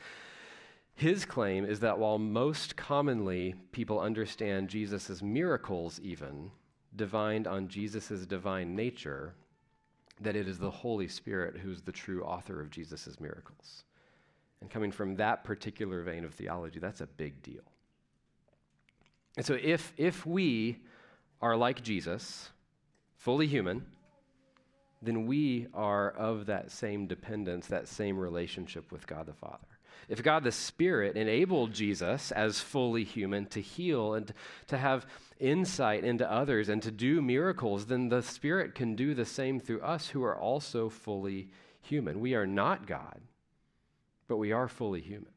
His 0.95 1.25
claim 1.25 1.65
is 1.65 1.81
that 1.81 1.99
while 1.99 2.19
most 2.19 2.77
commonly 2.77 3.55
people 3.73 3.99
understand 3.99 4.69
Jesus' 4.69 5.21
miracles, 5.23 5.99
even, 6.01 6.53
divined 6.97 7.47
on 7.47 7.69
Jesus' 7.69 8.27
divine 8.27 8.75
nature, 8.75 9.35
that 10.21 10.37
it 10.37 10.49
is 10.49 10.59
the 10.59 10.71
Holy 10.71 11.09
Spirit 11.09 11.59
who's 11.59 11.83
the 11.83 11.93
true 11.93 12.23
author 12.23 12.61
of 12.61 12.71
Jesus' 12.71 13.19
miracles. 13.21 13.85
And 14.61 14.71
coming 14.71 14.93
from 14.93 15.17
that 15.17 15.45
particular 15.45 16.03
vein 16.03 16.25
of 16.25 16.33
theology, 16.35 16.79
that's 16.79 17.01
a 17.01 17.07
big 17.07 17.43
deal. 17.43 17.63
And 19.37 19.45
so 19.45 19.59
if, 19.61 19.93
if 19.97 20.25
we 20.25 20.79
are 21.43 21.57
like 21.57 21.83
Jesus, 21.83 22.51
fully 23.17 23.47
human, 23.47 23.85
then 25.03 25.27
we 25.27 25.67
are 25.75 26.11
of 26.13 26.47
that 26.47 26.71
same 26.71 27.07
dependence, 27.07 27.67
that 27.67 27.89
same 27.89 28.17
relationship 28.17 28.91
with 28.91 29.07
God 29.07 29.27
the 29.27 29.35
Father. 29.35 29.74
If 30.09 30.23
God 30.23 30.45
the 30.45 30.53
Spirit 30.53 31.17
enabled 31.17 31.73
Jesus 31.73 32.31
as 32.33 32.61
fully 32.61 33.05
human 33.05 33.47
to 33.47 33.61
heal 33.61 34.15
and 34.15 34.33
to 34.69 34.79
have 34.79 35.07
insight 35.41 36.05
into 36.05 36.31
others 36.31 36.69
and 36.69 36.83
to 36.83 36.91
do 36.91 37.23
miracles, 37.23 37.87
then 37.87 38.09
the 38.09 38.23
Spirit 38.23 38.75
can 38.75 38.95
do 38.95 39.15
the 39.15 39.25
same 39.25 39.61
through 39.61 39.81
us 39.83 40.09
who 40.09 40.23
are 40.23 40.37
also 40.37 40.89
fully 40.89 41.49
human. 41.81 42.21
We 42.21 42.35
are 42.35 42.47
not 42.47 42.87
God, 42.87 43.21
but 44.29 44.37
we 44.37 44.53
are 44.53 44.69
fully 44.69 45.01
human. 45.01 45.33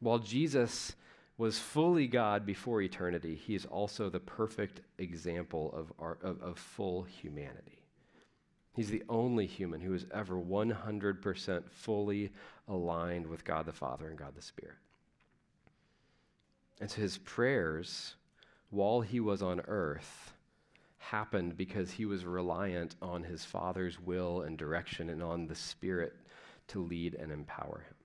While 0.00 0.18
Jesus 0.18 0.94
was 1.36 1.58
fully 1.58 2.06
God 2.06 2.44
before 2.44 2.82
eternity, 2.82 3.34
he 3.34 3.54
is 3.54 3.64
also 3.64 4.10
the 4.10 4.20
perfect 4.20 4.80
example 4.98 5.72
of, 5.72 5.92
our, 5.98 6.18
of, 6.22 6.40
of 6.42 6.58
full 6.58 7.04
humanity. 7.04 7.77
He's 8.78 8.90
the 8.90 9.02
only 9.08 9.46
human 9.46 9.80
who 9.80 9.92
is 9.92 10.06
ever 10.14 10.36
100% 10.36 11.68
fully 11.68 12.30
aligned 12.68 13.26
with 13.26 13.44
God 13.44 13.66
the 13.66 13.72
Father 13.72 14.06
and 14.06 14.16
God 14.16 14.36
the 14.36 14.40
Spirit. 14.40 14.76
And 16.80 16.88
so 16.88 17.00
his 17.00 17.18
prayers, 17.18 18.14
while 18.70 19.00
he 19.00 19.18
was 19.18 19.42
on 19.42 19.62
earth, 19.66 20.32
happened 20.98 21.56
because 21.56 21.90
he 21.90 22.04
was 22.04 22.24
reliant 22.24 22.94
on 23.02 23.24
his 23.24 23.44
Father's 23.44 23.98
will 23.98 24.42
and 24.42 24.56
direction 24.56 25.10
and 25.10 25.24
on 25.24 25.48
the 25.48 25.56
Spirit 25.56 26.14
to 26.68 26.80
lead 26.80 27.16
and 27.16 27.32
empower 27.32 27.84
him. 27.84 27.96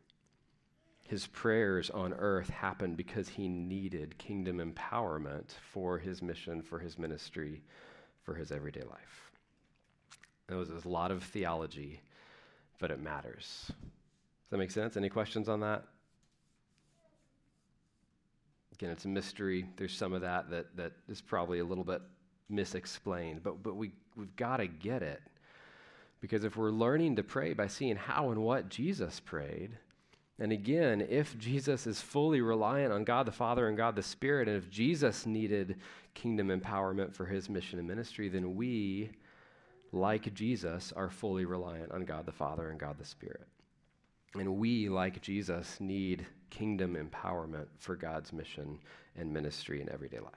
His 1.03 1.27
prayers 1.27 1.91
on 1.91 2.15
earth 2.15 2.49
happened 2.49 2.97
because 2.97 3.27
he 3.27 3.47
needed 3.47 4.17
kingdom 4.17 4.57
empowerment 4.57 5.51
for 5.71 5.99
his 5.99 6.23
mission, 6.23 6.63
for 6.63 6.79
his 6.79 6.97
ministry, 6.97 7.61
for 8.23 8.33
his 8.33 8.51
everyday 8.51 8.81
life. 8.81 9.32
There 10.53 10.59
was 10.59 10.85
a 10.85 10.87
lot 10.87 11.09
of 11.09 11.23
theology, 11.23 11.99
but 12.77 12.91
it 12.91 13.01
matters. 13.01 13.65
Does 13.69 14.51
that 14.51 14.57
make 14.57 14.69
sense? 14.69 14.95
Any 14.95 15.09
questions 15.09 15.49
on 15.49 15.61
that? 15.61 15.83
Again, 18.75 18.91
it's 18.91 19.05
a 19.05 19.07
mystery. 19.07 19.65
There's 19.77 19.97
some 19.97 20.13
of 20.13 20.21
that 20.21 20.51
that, 20.51 20.77
that 20.77 20.91
is 21.09 21.21
probably 21.21 21.57
a 21.57 21.63
little 21.63 21.83
bit 21.83 22.03
misexplained, 22.51 23.41
but, 23.41 23.63
but 23.63 23.75
we, 23.75 23.93
we've 24.15 24.35
got 24.35 24.57
to 24.57 24.67
get 24.67 25.01
it. 25.01 25.23
Because 26.21 26.43
if 26.43 26.55
we're 26.55 26.69
learning 26.69 27.15
to 27.15 27.23
pray 27.23 27.53
by 27.53 27.65
seeing 27.65 27.95
how 27.95 28.29
and 28.29 28.43
what 28.43 28.69
Jesus 28.69 29.19
prayed, 29.19 29.71
and 30.37 30.51
again, 30.51 31.01
if 31.09 31.35
Jesus 31.39 31.87
is 31.87 31.99
fully 31.99 32.41
reliant 32.41 32.93
on 32.93 33.05
God 33.05 33.25
the 33.25 33.31
Father 33.31 33.69
and 33.69 33.75
God 33.75 33.95
the 33.95 34.03
Spirit, 34.03 34.47
and 34.47 34.57
if 34.57 34.69
Jesus 34.69 35.25
needed 35.25 35.77
kingdom 36.13 36.49
empowerment 36.49 37.11
for 37.11 37.25
his 37.25 37.49
mission 37.49 37.79
and 37.79 37.87
ministry, 37.87 38.29
then 38.29 38.55
we, 38.55 39.09
like 39.93 40.33
Jesus, 40.33 40.91
are 40.95 41.09
fully 41.09 41.45
reliant 41.45 41.91
on 41.91 42.03
God 42.03 42.25
the 42.25 42.31
Father 42.31 42.69
and 42.69 42.79
God 42.79 42.97
the 42.97 43.05
Spirit. 43.05 43.47
And 44.33 44.57
we, 44.57 44.89
like 44.89 45.21
Jesus, 45.21 45.79
need 45.79 46.25
kingdom 46.49 46.95
empowerment 46.95 47.67
for 47.77 47.95
God's 47.95 48.33
mission 48.33 48.79
and 49.15 49.31
ministry 49.31 49.81
in 49.81 49.89
everyday 49.89 50.19
life. 50.19 50.33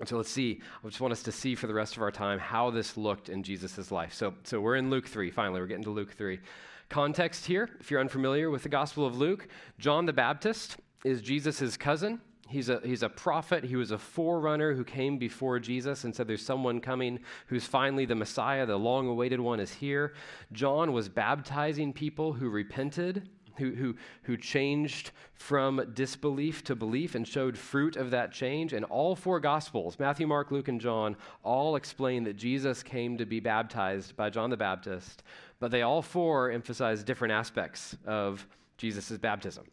And 0.00 0.08
so 0.08 0.16
let's 0.16 0.30
see. 0.30 0.60
I 0.84 0.88
just 0.88 1.00
want 1.00 1.12
us 1.12 1.22
to 1.24 1.32
see 1.32 1.54
for 1.54 1.68
the 1.68 1.74
rest 1.74 1.96
of 1.96 2.02
our 2.02 2.10
time 2.10 2.38
how 2.38 2.70
this 2.70 2.96
looked 2.96 3.28
in 3.28 3.42
Jesus' 3.42 3.90
life. 3.90 4.12
So, 4.12 4.34
so 4.42 4.60
we're 4.60 4.76
in 4.76 4.90
Luke 4.90 5.06
3. 5.06 5.30
Finally, 5.30 5.60
we're 5.60 5.66
getting 5.66 5.84
to 5.84 5.90
Luke 5.90 6.12
3. 6.12 6.40
Context 6.88 7.46
here, 7.46 7.68
if 7.80 7.90
you're 7.90 8.00
unfamiliar 8.00 8.50
with 8.50 8.62
the 8.62 8.68
Gospel 8.68 9.06
of 9.06 9.16
Luke, 9.16 9.48
John 9.78 10.06
the 10.06 10.12
Baptist 10.12 10.76
is 11.04 11.22
Jesus' 11.22 11.76
cousin. 11.76 12.20
He's 12.48 12.68
a, 12.68 12.80
he's 12.82 13.02
a 13.02 13.08
prophet. 13.08 13.64
He 13.64 13.76
was 13.76 13.90
a 13.90 13.98
forerunner 13.98 14.74
who 14.74 14.84
came 14.84 15.18
before 15.18 15.58
Jesus 15.58 16.04
and 16.04 16.14
said, 16.14 16.26
There's 16.26 16.44
someone 16.44 16.80
coming 16.80 17.20
who's 17.46 17.64
finally 17.64 18.06
the 18.06 18.14
Messiah. 18.14 18.66
The 18.66 18.78
long 18.78 19.06
awaited 19.06 19.40
one 19.40 19.60
is 19.60 19.72
here. 19.72 20.14
John 20.52 20.92
was 20.92 21.08
baptizing 21.08 21.92
people 21.92 22.32
who 22.32 22.48
repented, 22.48 23.28
who, 23.56 23.72
who, 23.72 23.96
who 24.22 24.36
changed 24.36 25.10
from 25.34 25.92
disbelief 25.94 26.64
to 26.64 26.74
belief 26.74 27.14
and 27.14 27.28
showed 27.28 27.58
fruit 27.58 27.96
of 27.96 28.10
that 28.12 28.32
change. 28.32 28.72
And 28.72 28.84
all 28.86 29.14
four 29.14 29.40
Gospels, 29.40 29.98
Matthew, 29.98 30.26
Mark, 30.26 30.50
Luke, 30.50 30.68
and 30.68 30.80
John, 30.80 31.16
all 31.42 31.76
explain 31.76 32.24
that 32.24 32.36
Jesus 32.36 32.82
came 32.82 33.18
to 33.18 33.26
be 33.26 33.40
baptized 33.40 34.16
by 34.16 34.30
John 34.30 34.48
the 34.48 34.56
Baptist 34.56 35.22
but 35.60 35.70
they 35.70 35.82
all 35.82 36.02
four 36.02 36.50
emphasize 36.50 37.02
different 37.02 37.32
aspects 37.32 37.96
of 38.06 38.46
Jesus' 38.76 39.10
baptism. 39.18 39.66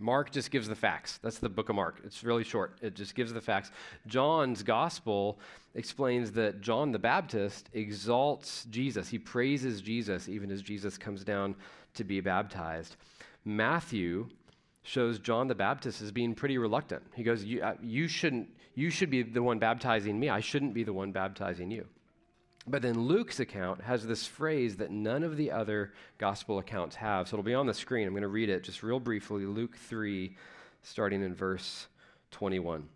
Mark 0.00 0.30
just 0.30 0.50
gives 0.50 0.68
the 0.68 0.74
facts. 0.74 1.18
That's 1.22 1.38
the 1.38 1.48
book 1.48 1.68
of 1.68 1.76
Mark. 1.76 2.00
It's 2.04 2.24
really 2.24 2.44
short. 2.44 2.78
It 2.82 2.94
just 2.94 3.14
gives 3.14 3.32
the 3.32 3.40
facts. 3.40 3.70
John's 4.06 4.62
gospel 4.62 5.38
explains 5.74 6.32
that 6.32 6.60
John 6.60 6.92
the 6.92 6.98
Baptist 6.98 7.68
exalts 7.72 8.66
Jesus. 8.70 9.08
He 9.08 9.18
praises 9.18 9.80
Jesus 9.80 10.28
even 10.28 10.50
as 10.50 10.62
Jesus 10.62 10.98
comes 10.98 11.24
down 11.24 11.54
to 11.94 12.04
be 12.04 12.20
baptized. 12.20 12.96
Matthew 13.44 14.28
shows 14.82 15.18
John 15.18 15.48
the 15.48 15.54
Baptist 15.54 16.00
as 16.00 16.10
being 16.10 16.34
pretty 16.34 16.58
reluctant. 16.58 17.02
He 17.14 17.22
goes, 17.22 17.44
you, 17.44 17.62
uh, 17.62 17.74
you, 17.82 18.08
shouldn't, 18.08 18.48
you 18.74 18.90
should 18.90 19.10
be 19.10 19.22
the 19.22 19.42
one 19.42 19.58
baptizing 19.58 20.18
me. 20.18 20.30
I 20.30 20.40
shouldn't 20.40 20.74
be 20.74 20.84
the 20.84 20.92
one 20.92 21.12
baptizing 21.12 21.70
you. 21.70 21.86
But 22.68 22.82
then 22.82 23.00
Luke's 23.00 23.40
account 23.40 23.82
has 23.82 24.06
this 24.06 24.26
phrase 24.26 24.76
that 24.76 24.90
none 24.90 25.22
of 25.22 25.36
the 25.38 25.50
other 25.50 25.94
gospel 26.18 26.58
accounts 26.58 26.96
have. 26.96 27.26
So 27.26 27.36
it'll 27.36 27.44
be 27.44 27.54
on 27.54 27.66
the 27.66 27.72
screen. 27.72 28.06
I'm 28.06 28.12
going 28.12 28.22
to 28.22 28.28
read 28.28 28.50
it 28.50 28.62
just 28.62 28.82
real 28.82 29.00
briefly. 29.00 29.46
Luke 29.46 29.76
3, 29.76 30.36
starting 30.82 31.22
in 31.22 31.34
verse 31.34 31.86
21. 32.30 32.86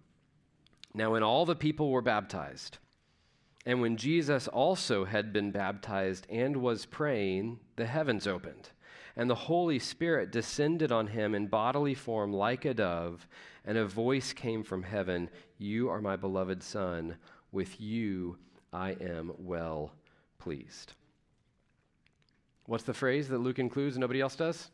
Now, 0.95 1.13
when 1.13 1.23
all 1.23 1.47
the 1.47 1.57
people 1.57 1.91
were 1.91 2.03
baptized, 2.03 2.77
and 3.65 3.81
when 3.81 3.97
Jesus 3.97 4.47
also 4.47 5.07
had 5.07 5.33
been 5.33 5.51
baptized 5.51 6.27
and 6.29 6.59
was 6.59 6.85
praying, 6.85 7.59
the 7.77 7.87
heavens 7.87 8.27
opened, 8.27 8.71
and 9.17 9.31
the 9.31 9.35
Holy 9.35 9.79
Spirit 9.79 10.31
descended 10.31 10.93
on 10.93 11.07
him 11.07 11.35
in 11.35 11.47
bodily 11.47 11.95
form 11.95 12.31
like 12.31 12.67
a 12.67 12.75
dove, 12.75 13.27
and 13.65 13.79
a 13.79 13.87
voice 13.87 14.35
came 14.35 14.65
from 14.65 14.83
heaven 14.83 15.31
You 15.57 15.89
are 15.89 16.03
my 16.03 16.17
beloved 16.17 16.63
Son, 16.63 17.17
with 17.53 17.81
you 17.81 18.37
I 18.73 18.97
am 19.01 19.33
well 19.39 19.93
pleased. 20.39 20.93
What's 22.67 22.85
the 22.85 22.95
phrase 22.95 23.29
that 23.29 23.39
Luke 23.39 23.59
includes 23.59 23.97
and 23.97 24.01
nobody 24.01 24.21
else 24.21 24.37
does? 24.37 24.71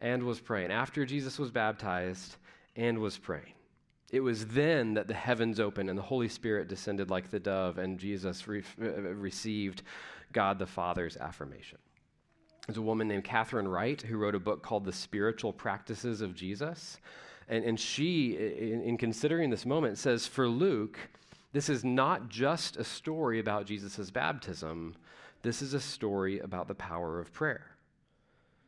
And 0.00 0.24
was 0.24 0.40
praying. 0.40 0.70
After 0.70 1.06
Jesus 1.06 1.38
was 1.38 1.50
baptized 1.50 2.36
and 2.74 2.98
was 2.98 3.16
praying. 3.16 3.54
It 4.12 4.20
was 4.20 4.46
then 4.46 4.94
that 4.94 5.08
the 5.08 5.14
heavens 5.14 5.58
opened 5.58 5.88
and 5.88 5.98
the 5.98 6.02
Holy 6.02 6.28
Spirit 6.28 6.68
descended 6.68 7.10
like 7.10 7.30
the 7.30 7.40
dove, 7.40 7.78
and 7.78 7.98
Jesus 7.98 8.46
re- 8.46 8.62
uh, 8.80 8.84
received 8.84 9.82
God 10.32 10.58
the 10.58 10.66
Father's 10.66 11.16
affirmation. 11.16 11.78
There's 12.66 12.78
a 12.78 12.82
woman 12.82 13.08
named 13.08 13.24
Catherine 13.24 13.68
Wright 13.68 14.00
who 14.00 14.16
wrote 14.16 14.34
a 14.34 14.40
book 14.40 14.62
called 14.62 14.84
The 14.84 14.92
Spiritual 14.92 15.52
Practices 15.52 16.20
of 16.20 16.34
Jesus. 16.34 16.98
And, 17.48 17.64
and 17.64 17.78
she, 17.78 18.36
in, 18.36 18.82
in 18.82 18.96
considering 18.96 19.50
this 19.50 19.64
moment, 19.64 19.98
says 19.98 20.26
for 20.26 20.48
Luke, 20.48 20.98
this 21.56 21.70
is 21.70 21.86
not 21.86 22.28
just 22.28 22.76
a 22.76 22.84
story 22.84 23.40
about 23.40 23.64
Jesus' 23.64 24.10
baptism, 24.10 24.94
this 25.40 25.62
is 25.62 25.72
a 25.72 25.80
story 25.80 26.38
about 26.40 26.68
the 26.68 26.74
power 26.74 27.18
of 27.18 27.32
prayer. 27.32 27.64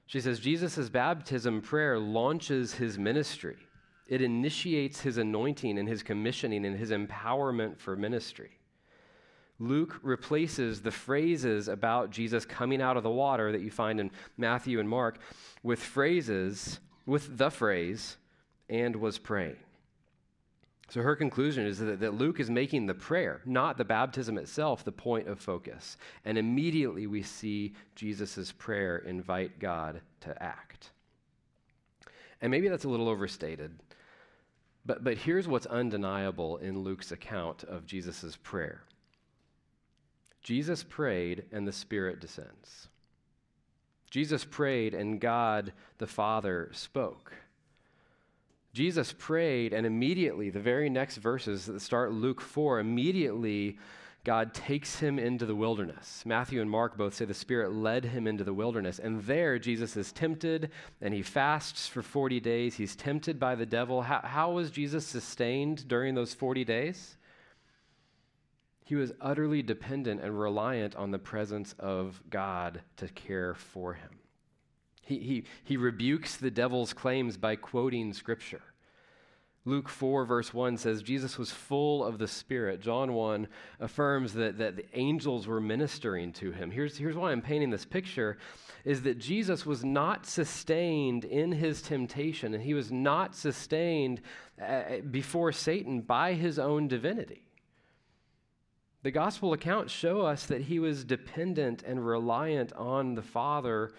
She 0.06 0.22
says 0.22 0.40
Jesus' 0.40 0.88
baptism 0.88 1.60
prayer 1.60 1.98
launches 1.98 2.72
his 2.72 2.96
ministry. 2.96 3.58
It 4.06 4.22
initiates 4.22 5.02
his 5.02 5.18
anointing 5.18 5.78
and 5.78 5.86
his 5.86 6.02
commissioning 6.02 6.64
and 6.64 6.78
his 6.78 6.90
empowerment 6.90 7.78
for 7.78 7.94
ministry. 7.94 8.52
Luke 9.58 10.00
replaces 10.02 10.80
the 10.80 10.90
phrases 10.90 11.68
about 11.68 12.08
Jesus 12.08 12.46
coming 12.46 12.80
out 12.80 12.96
of 12.96 13.02
the 13.02 13.10
water 13.10 13.52
that 13.52 13.60
you 13.60 13.70
find 13.70 14.00
in 14.00 14.10
Matthew 14.38 14.80
and 14.80 14.88
Mark 14.88 15.18
with 15.62 15.78
phrases, 15.78 16.80
with 17.04 17.36
the 17.36 17.50
phrase, 17.50 18.16
and 18.70 18.96
was 18.96 19.18
praying. 19.18 19.58
So 20.90 21.02
her 21.02 21.16
conclusion 21.16 21.66
is 21.66 21.78
that, 21.78 22.00
that 22.00 22.14
Luke 22.14 22.40
is 22.40 22.48
making 22.48 22.86
the 22.86 22.94
prayer, 22.94 23.42
not 23.44 23.76
the 23.76 23.84
baptism 23.84 24.38
itself, 24.38 24.84
the 24.84 24.92
point 24.92 25.28
of 25.28 25.38
focus. 25.38 25.98
And 26.24 26.38
immediately 26.38 27.06
we 27.06 27.22
see 27.22 27.74
Jesus' 27.94 28.52
prayer 28.52 28.98
invite 28.98 29.58
God 29.58 30.00
to 30.20 30.42
act. 30.42 30.90
And 32.40 32.50
maybe 32.50 32.68
that's 32.68 32.84
a 32.84 32.88
little 32.88 33.08
overstated, 33.08 33.78
but, 34.86 35.04
but 35.04 35.18
here's 35.18 35.46
what's 35.46 35.66
undeniable 35.66 36.56
in 36.58 36.78
Luke's 36.78 37.12
account 37.12 37.64
of 37.64 37.84
Jesus' 37.84 38.38
prayer 38.42 38.82
Jesus 40.40 40.82
prayed, 40.82 41.44
and 41.52 41.68
the 41.68 41.72
Spirit 41.72 42.20
descends. 42.20 42.88
Jesus 44.10 44.46
prayed, 44.46 44.94
and 44.94 45.20
God 45.20 45.72
the 45.98 46.06
Father 46.06 46.70
spoke. 46.72 47.34
Jesus 48.72 49.14
prayed, 49.16 49.72
and 49.72 49.86
immediately, 49.86 50.50
the 50.50 50.60
very 50.60 50.90
next 50.90 51.16
verses 51.16 51.66
that 51.66 51.80
start 51.80 52.12
Luke 52.12 52.40
4, 52.40 52.80
immediately 52.80 53.78
God 54.24 54.52
takes 54.52 54.98
him 54.98 55.18
into 55.18 55.46
the 55.46 55.54
wilderness. 55.54 56.22
Matthew 56.26 56.60
and 56.60 56.70
Mark 56.70 56.98
both 56.98 57.14
say 57.14 57.24
the 57.24 57.32
Spirit 57.32 57.72
led 57.72 58.04
him 58.04 58.26
into 58.26 58.44
the 58.44 58.52
wilderness. 58.52 58.98
And 58.98 59.22
there, 59.22 59.58
Jesus 59.58 59.96
is 59.96 60.12
tempted 60.12 60.70
and 61.00 61.14
he 61.14 61.22
fasts 61.22 61.86
for 61.88 62.02
40 62.02 62.38
days. 62.40 62.74
He's 62.74 62.94
tempted 62.94 63.40
by 63.40 63.54
the 63.54 63.64
devil. 63.64 64.02
How, 64.02 64.20
how 64.22 64.50
was 64.50 64.70
Jesus 64.70 65.06
sustained 65.06 65.88
during 65.88 66.14
those 66.14 66.34
40 66.34 66.64
days? 66.64 67.16
He 68.84 68.96
was 68.96 69.12
utterly 69.18 69.62
dependent 69.62 70.20
and 70.20 70.38
reliant 70.38 70.94
on 70.94 71.10
the 71.10 71.18
presence 71.18 71.74
of 71.78 72.22
God 72.28 72.82
to 72.98 73.08
care 73.08 73.54
for 73.54 73.94
him. 73.94 74.17
He, 75.08 75.18
he, 75.20 75.44
he 75.64 75.76
rebukes 75.78 76.36
the 76.36 76.50
devil's 76.50 76.92
claims 76.92 77.38
by 77.38 77.56
quoting 77.56 78.12
scripture. 78.12 78.60
Luke 79.64 79.88
4, 79.88 80.26
verse 80.26 80.52
1 80.52 80.76
says 80.76 81.02
Jesus 81.02 81.38
was 81.38 81.50
full 81.50 82.04
of 82.04 82.18
the 82.18 82.28
Spirit. 82.28 82.82
John 82.82 83.14
1 83.14 83.48
affirms 83.80 84.34
that, 84.34 84.58
that 84.58 84.76
the 84.76 84.84
angels 84.94 85.46
were 85.46 85.60
ministering 85.60 86.32
to 86.34 86.52
him. 86.52 86.70
Here's, 86.70 86.98
here's 86.98 87.16
why 87.16 87.32
I'm 87.32 87.40
painting 87.40 87.70
this 87.70 87.86
picture 87.86 88.36
is 88.84 89.02
that 89.02 89.18
Jesus 89.18 89.64
was 89.64 89.82
not 89.82 90.26
sustained 90.26 91.24
in 91.24 91.52
his 91.52 91.80
temptation, 91.80 92.52
and 92.52 92.62
he 92.62 92.74
was 92.74 92.92
not 92.92 93.34
sustained 93.34 94.20
uh, 94.62 94.98
before 95.10 95.52
Satan 95.52 96.02
by 96.02 96.34
his 96.34 96.58
own 96.58 96.86
divinity. 96.86 97.44
The 99.02 99.10
gospel 99.10 99.54
accounts 99.54 99.92
show 99.92 100.22
us 100.22 100.44
that 100.46 100.62
he 100.62 100.78
was 100.78 101.04
dependent 101.04 101.82
and 101.82 102.06
reliant 102.06 102.72
on 102.74 103.14
the 103.14 103.22
Father, 103.22 103.92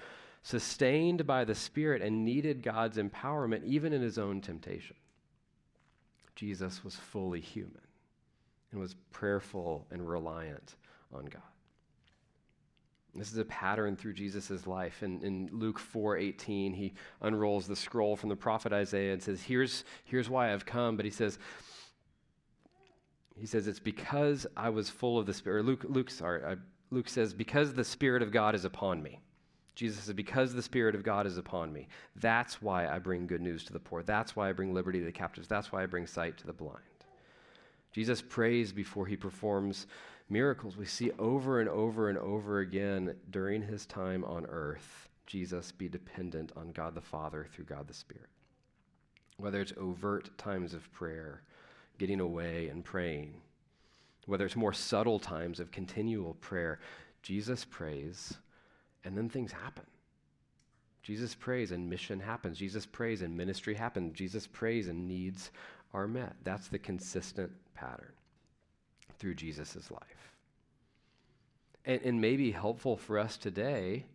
sustained 0.49 1.27
by 1.27 1.45
the 1.45 1.53
Spirit, 1.53 2.01
and 2.01 2.25
needed 2.25 2.63
God's 2.63 2.97
empowerment 2.97 3.63
even 3.65 3.93
in 3.93 4.01
his 4.01 4.17
own 4.17 4.41
temptation. 4.41 4.95
Jesus 6.35 6.83
was 6.83 6.95
fully 6.95 7.39
human 7.39 7.85
and 8.71 8.81
was 8.81 8.95
prayerful 9.11 9.85
and 9.91 10.09
reliant 10.09 10.75
on 11.13 11.25
God. 11.25 11.43
This 13.13 13.31
is 13.31 13.37
a 13.37 13.45
pattern 13.45 13.95
through 13.95 14.13
Jesus' 14.13 14.65
life. 14.65 15.03
In, 15.03 15.21
in 15.21 15.49
Luke 15.51 15.79
4:18, 15.79 16.73
he 16.73 16.93
unrolls 17.21 17.67
the 17.67 17.75
scroll 17.75 18.15
from 18.15 18.29
the 18.29 18.35
prophet 18.35 18.73
Isaiah 18.73 19.13
and 19.13 19.21
says, 19.21 19.43
here's, 19.43 19.83
here's 20.05 20.31
why 20.31 20.51
I've 20.51 20.65
come. 20.65 20.95
But 20.95 21.05
he 21.05 21.11
says, 21.11 21.37
he 23.35 23.45
says, 23.45 23.67
it's 23.67 23.79
because 23.79 24.47
I 24.57 24.69
was 24.69 24.89
full 24.89 25.19
of 25.19 25.27
the 25.27 25.33
Spirit. 25.33 25.65
Luke, 25.65 25.85
Luke, 25.87 26.09
sorry, 26.09 26.43
I, 26.43 26.55
Luke 26.89 27.07
says, 27.07 27.35
because 27.35 27.73
the 27.73 27.83
Spirit 27.83 28.23
of 28.23 28.31
God 28.31 28.55
is 28.55 28.65
upon 28.65 29.03
me. 29.03 29.19
Jesus 29.79 30.03
says, 30.03 30.13
because 30.13 30.53
the 30.53 30.61
Spirit 30.61 30.93
of 30.93 31.03
God 31.03 31.25
is 31.25 31.37
upon 31.37 31.71
me. 31.71 31.87
That's 32.17 32.61
why 32.61 32.89
I 32.89 32.99
bring 32.99 33.25
good 33.25 33.39
news 33.39 33.63
to 33.63 33.71
the 33.71 33.79
poor. 33.79 34.03
That's 34.03 34.35
why 34.35 34.49
I 34.49 34.51
bring 34.51 34.73
liberty 34.73 34.99
to 34.99 35.05
the 35.05 35.11
captives. 35.13 35.47
That's 35.47 35.71
why 35.71 35.81
I 35.81 35.85
bring 35.85 36.05
sight 36.05 36.37
to 36.39 36.45
the 36.45 36.51
blind. 36.51 36.83
Jesus 37.93 38.21
prays 38.21 38.73
before 38.73 39.05
he 39.05 39.15
performs 39.15 39.87
miracles. 40.29 40.75
We 40.75 40.83
see 40.83 41.11
over 41.17 41.61
and 41.61 41.69
over 41.69 42.09
and 42.09 42.17
over 42.17 42.59
again 42.59 43.15
during 43.29 43.61
his 43.61 43.85
time 43.85 44.25
on 44.25 44.45
earth, 44.47 45.07
Jesus 45.25 45.71
be 45.71 45.87
dependent 45.87 46.51
on 46.57 46.73
God 46.73 46.93
the 46.93 46.99
Father 46.99 47.47
through 47.49 47.63
God 47.63 47.87
the 47.87 47.93
Spirit. 47.93 48.27
Whether 49.37 49.61
it's 49.61 49.71
overt 49.77 50.37
times 50.37 50.73
of 50.73 50.91
prayer, 50.91 51.43
getting 51.97 52.19
away 52.19 52.67
and 52.67 52.83
praying, 52.83 53.33
whether 54.25 54.45
it's 54.45 54.57
more 54.57 54.73
subtle 54.73 55.19
times 55.19 55.61
of 55.61 55.71
continual 55.71 56.33
prayer, 56.33 56.81
Jesus 57.21 57.63
prays 57.63 58.39
and 59.03 59.17
then 59.17 59.29
things 59.29 59.51
happen. 59.51 59.85
Jesus 61.01 61.33
prays 61.33 61.71
and 61.71 61.89
mission 61.89 62.19
happens. 62.19 62.57
Jesus 62.57 62.85
prays 62.85 63.21
and 63.21 63.35
ministry 63.35 63.73
happens. 63.73 64.13
Jesus 64.13 64.45
prays 64.47 64.87
and 64.87 65.07
needs 65.07 65.51
are 65.93 66.07
met. 66.07 66.35
That's 66.43 66.67
the 66.67 66.79
consistent 66.79 67.51
pattern 67.73 68.11
through 69.17 69.35
Jesus' 69.35 69.89
life. 69.89 70.35
And, 71.85 72.01
and 72.01 72.21
maybe 72.21 72.51
helpful 72.51 72.97
for 72.97 73.17
us 73.17 73.37
today, 73.37 74.05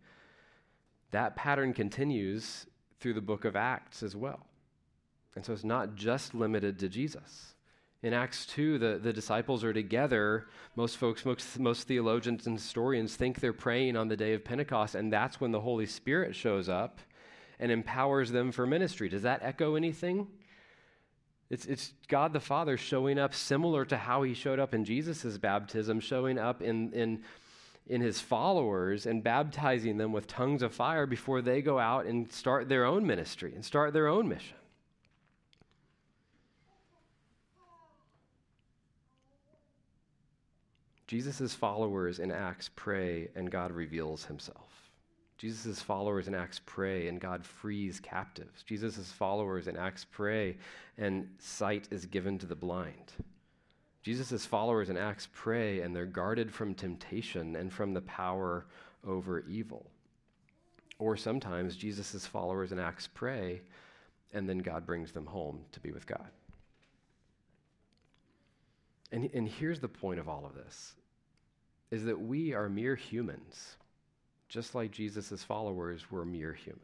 that 1.11 1.35
pattern 1.35 1.73
continues 1.73 2.65
through 2.99 3.13
the 3.13 3.21
book 3.21 3.45
of 3.45 3.55
Acts 3.55 4.03
as 4.03 4.15
well. 4.15 4.45
And 5.35 5.45
so 5.45 5.51
it's 5.51 5.63
not 5.63 5.95
just 5.95 6.33
limited 6.33 6.79
to 6.79 6.87
Jesus. 6.87 7.54
In 8.03 8.13
Acts 8.13 8.45
2, 8.47 8.77
the, 8.77 8.99
the 9.01 9.13
disciples 9.13 9.63
are 9.63 9.73
together. 9.73 10.47
Most 10.75 10.97
folks, 10.97 11.25
most, 11.25 11.59
most 11.59 11.87
theologians 11.87 12.45
and 12.45 12.57
historians 12.57 13.15
think 13.15 13.39
they're 13.39 13.53
praying 13.53 13.95
on 13.97 14.07
the 14.07 14.17
day 14.17 14.33
of 14.33 14.43
Pentecost, 14.43 14.95
and 14.95 15.11
that's 15.11 15.41
when 15.41 15.51
the 15.51 15.61
Holy 15.61 15.85
Spirit 15.85 16.35
shows 16.35 16.69
up 16.69 16.99
and 17.59 17.71
empowers 17.71 18.31
them 18.31 18.51
for 18.51 18.67
ministry. 18.67 19.09
Does 19.09 19.23
that 19.23 19.41
echo 19.41 19.75
anything? 19.75 20.27
It's, 21.49 21.65
it's 21.65 21.93
God 22.07 22.33
the 22.33 22.39
Father 22.39 22.75
showing 22.77 23.19
up 23.19 23.33
similar 23.33 23.85
to 23.85 23.97
how 23.97 24.23
he 24.23 24.33
showed 24.33 24.59
up 24.59 24.73
in 24.73 24.83
Jesus' 24.83 25.37
baptism, 25.37 25.99
showing 25.99 26.37
up 26.37 26.61
in, 26.61 26.91
in, 26.93 27.23
in 27.87 28.01
his 28.01 28.19
followers 28.19 29.05
and 29.05 29.23
baptizing 29.23 29.97
them 29.97 30.11
with 30.11 30.27
tongues 30.27 30.63
of 30.63 30.73
fire 30.73 31.05
before 31.05 31.41
they 31.41 31.61
go 31.61 31.77
out 31.77 32.05
and 32.05 32.31
start 32.31 32.67
their 32.67 32.85
own 32.85 33.05
ministry 33.05 33.53
and 33.53 33.63
start 33.63 33.93
their 33.93 34.07
own 34.07 34.27
mission. 34.27 34.57
Jesus' 41.07 41.53
followers 41.53 42.19
in 42.19 42.31
Acts 42.31 42.69
pray 42.75 43.29
and 43.35 43.51
God 43.51 43.71
reveals 43.71 44.25
himself. 44.25 44.91
Jesus' 45.37 45.81
followers 45.81 46.27
in 46.27 46.33
Acts 46.33 46.61
pray 46.65 47.07
and 47.07 47.19
God 47.19 47.45
frees 47.45 47.99
captives. 47.99 48.63
Jesus' 48.63 49.11
followers 49.11 49.67
in 49.67 49.77
Acts 49.77 50.05
pray 50.09 50.57
and 50.97 51.27
sight 51.37 51.87
is 51.91 52.05
given 52.05 52.39
to 52.39 52.45
the 52.45 52.55
blind. 52.55 53.13
Jesus' 54.01 54.45
followers 54.45 54.89
in 54.89 54.97
Acts 54.97 55.27
pray 55.31 55.81
and 55.81 55.95
they're 55.95 56.05
guarded 56.05 56.51
from 56.51 56.73
temptation 56.73 57.55
and 57.55 57.71
from 57.71 57.93
the 57.93 58.01
power 58.01 58.65
over 59.05 59.41
evil. 59.41 59.85
Or 60.97 61.17
sometimes 61.17 61.75
Jesus' 61.75 62.25
followers 62.25 62.71
in 62.71 62.79
Acts 62.79 63.07
pray 63.13 63.61
and 64.33 64.49
then 64.49 64.59
God 64.59 64.85
brings 64.85 65.11
them 65.11 65.25
home 65.27 65.65
to 65.71 65.79
be 65.79 65.91
with 65.91 66.07
God. 66.07 66.29
And, 69.11 69.29
and 69.33 69.47
here's 69.47 69.79
the 69.79 69.87
point 69.87 70.19
of 70.19 70.27
all 70.27 70.45
of 70.45 70.55
this 70.55 70.95
is 71.91 72.05
that 72.05 72.19
we 72.19 72.53
are 72.53 72.67
mere 72.67 72.95
humans, 72.95 73.77
just 74.49 74.73
like 74.75 74.91
Jesus' 74.91 75.43
followers 75.43 76.09
were 76.09 76.25
mere 76.25 76.53
humans. 76.53 76.81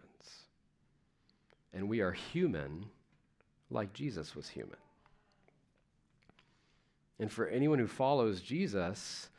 And 1.74 1.90
we 1.90 2.02
are 2.02 2.12
human 2.12 2.86
like 3.70 3.94
Jesus 3.94 4.36
was 4.36 4.50
human. 4.50 4.78
And 7.20 7.32
for 7.32 7.48
anyone 7.48 7.80
who 7.80 7.88
follows 7.88 8.42
Jesus, 8.42 9.30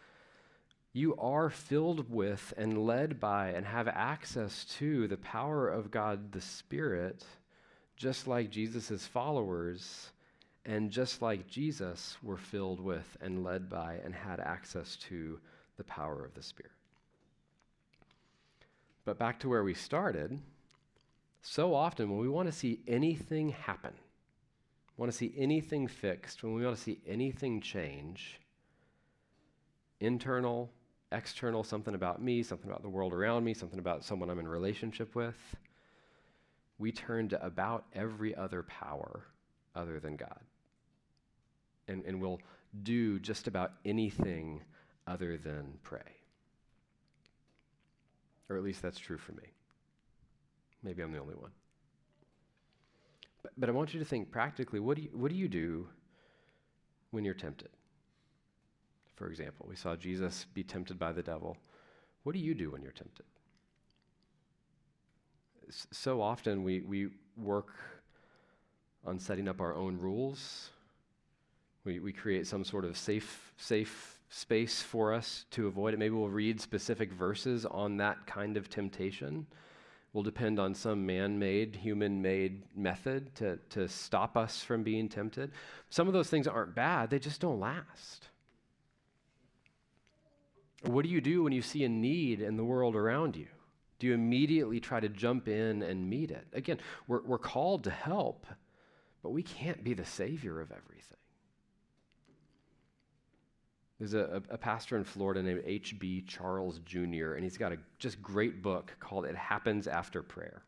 you 0.93 1.17
are 1.17 1.51
filled 1.51 2.11
with 2.11 2.53
and 2.57 2.87
led 2.87 3.19
by 3.19 3.49
and 3.49 3.67
have 3.67 3.89
access 3.89 4.65
to 4.79 5.09
the 5.09 5.17
power 5.17 5.69
of 5.69 5.91
God 5.91 6.33
the 6.33 6.41
Spirit, 6.41 7.25
just 7.97 8.27
like 8.27 8.51
Jesus' 8.51 9.07
followers 9.07 10.11
and 10.65 10.91
just 10.91 11.23
like 11.23 11.49
Jesus 11.49 12.17
were 12.23 12.37
filled 12.37 12.81
with 12.81 13.17
and 13.21 13.43
led 13.43 13.69
by 13.69 13.99
and 14.05 14.15
had 14.15 14.39
access 14.39 14.97
to 14.97 15.41
the 15.77 15.85
power 15.85 16.25
of 16.25 16.35
the 16.35 16.43
Spirit. 16.43 16.73
But 19.05 19.19
back 19.19 19.41
to 19.41 19.49
where 19.49 19.65
we 19.65 19.75
started, 19.75 20.39
so 21.41 21.75
often 21.75 22.09
when 22.09 22.21
we 22.21 22.29
want 22.29 22.47
to 22.47 22.53
see 22.53 22.81
anything 22.87 23.49
happen, 23.49 23.93
want 24.97 25.11
to 25.11 25.19
see 25.19 25.35
anything 25.37 25.89
fixed, 25.89 26.45
when 26.45 26.55
we 26.55 26.65
want 26.65 26.77
to 26.77 26.83
see 26.83 27.01
anything 27.07 27.61
change, 27.61 28.39
internal, 29.99 30.71
external, 31.11 31.65
something 31.65 31.97
about 31.97 32.23
me, 32.23 32.45
something 32.45 32.71
about 32.71 32.83
the 32.83 32.89
world 32.89 33.13
around 33.13 33.43
me, 33.43 33.53
something 33.53 33.81
about 33.81 34.05
someone 34.05 34.31
I'm 34.31 34.39
in 34.39 34.47
relationship 34.47 35.17
with, 35.17 35.57
we 36.79 36.93
turn 36.93 37.29
to 37.31 37.45
about 37.45 37.87
every 37.93 38.37
other 38.37 38.63
power 38.63 39.25
other 39.75 39.99
than 39.99 40.15
God 40.15 40.41
and, 41.89 42.05
and 42.05 42.21
will 42.21 42.41
do 42.83 43.19
just 43.19 43.47
about 43.47 43.73
anything 43.85 44.63
other 45.07 45.37
than 45.37 45.75
pray. 45.83 46.01
Or 48.49 48.57
at 48.57 48.63
least 48.63 48.83
that's 48.83 48.99
true 48.99 49.19
for 49.19 49.33
me. 49.33 49.45
Maybe 50.83 51.03
I'm 51.03 51.13
the 51.13 51.19
only 51.21 51.35
one. 51.35 51.51
But, 53.43 53.53
but 53.57 53.69
I 53.69 53.73
want 53.73 53.95
you 53.95 54.01
to 54.01 54.07
think 54.07 54.31
practically 54.31 54.81
what 54.81 54.97
do, 54.97 55.03
you, 55.03 55.11
what 55.13 55.31
do 55.31 55.37
you 55.37 55.49
do 55.49 55.89
when 57.11 57.25
you're 57.25 57.35
tempted? 57.35 57.71
For 59.17 59.29
example, 59.29 59.67
we 59.69 59.77
saw 59.77 59.97
Jesus 59.97 60.47
be 60.55 60.63
tempted 60.63 60.99
by 60.99 61.13
the 61.13 61.23
devil. 61.23 61.57
What 62.23 62.33
do 62.33 62.39
you 62.39 62.55
do 62.55 62.71
when 62.71 62.83
you're 62.83 62.93
tempted? 62.93 63.27
So 65.71 66.21
often 66.21 66.65
we, 66.65 66.81
we 66.81 67.09
work 67.37 67.69
on 69.05 69.19
setting 69.19 69.49
up 69.49 69.61
our 69.61 69.75
own 69.75 69.99
rules 69.99 70.71
we, 71.85 71.99
we 71.99 72.13
create 72.13 72.47
some 72.47 72.65
sort 72.65 72.85
of 72.85 72.97
safe, 72.97 73.53
safe 73.57 74.21
space 74.29 74.83
for 74.83 75.13
us 75.13 75.45
to 75.51 75.67
avoid 75.67 75.95
it. 75.95 75.99
Maybe 75.99 76.15
we'll 76.15 76.29
read 76.29 76.61
specific 76.61 77.13
verses 77.13 77.67
on 77.67 77.97
that 77.99 78.27
kind 78.27 78.57
of 78.57 78.71
temptation. 78.71 79.47
We'll 80.13 80.23
depend 80.23 80.59
on 80.59 80.75
some 80.75 81.07
man 81.07 81.39
made, 81.39 81.75
human 81.75 82.21
made 82.21 82.63
method 82.77 83.35
to, 83.37 83.59
to 83.71 83.89
stop 83.89 84.37
us 84.37 84.63
from 84.63 84.83
being 84.83 85.09
tempted. 85.09 85.53
Some 85.91 86.07
of 86.07 86.13
those 86.13 86.29
things 86.29 86.47
aren't 86.47 86.75
bad, 86.75 87.11
they 87.11 87.19
just 87.19 87.41
don't 87.41 87.61
last. 87.61 88.29
What 90.83 91.05
do 91.05 91.11
you 91.11 91.21
do 91.21 91.43
when 91.43 91.53
you 91.53 91.63
see 91.63 91.85
a 91.85 91.89
need 91.89 92.41
in 92.41 92.57
the 92.57 92.65
world 92.65 92.97
around 92.97 93.37
you? 93.37 93.47
Do 93.99 94.09
you 94.09 94.15
immediately 94.15 94.81
try 94.81 94.99
to 94.99 95.09
jump 95.09 95.47
in 95.47 95.83
and 95.83 96.11
meet 96.11 96.31
it? 96.31 96.47
Again, 96.53 96.79
we're, 97.07 97.23
we're 97.23 97.39
called 97.39 97.85
to 97.85 97.91
help, 97.91 98.47
but 99.23 99.31
we 99.31 99.43
can't 99.43 99.85
be 99.85 99.95
the 99.95 100.05
savior 100.05 100.61
of 100.61 100.73
everything. 100.73 101.22
There's 104.03 104.15
a, 104.15 104.43
a, 104.51 104.59
pastor 104.59 104.97
in 104.97 105.05
Florida 105.05 105.41
named 105.45 105.63
H.B. 105.65 106.25
Charles 106.27 106.81
Jr., 106.81 107.35
and 107.35 107.45
he's 107.45 107.57
got 107.57 107.71
a 107.71 107.79
just 108.01 108.21
great 108.21 108.61
book 108.61 108.93
called 108.99 109.27
It 109.27 109.37
Happens 109.37 109.87
After 109.87 110.25
Prayer. 110.25 110.65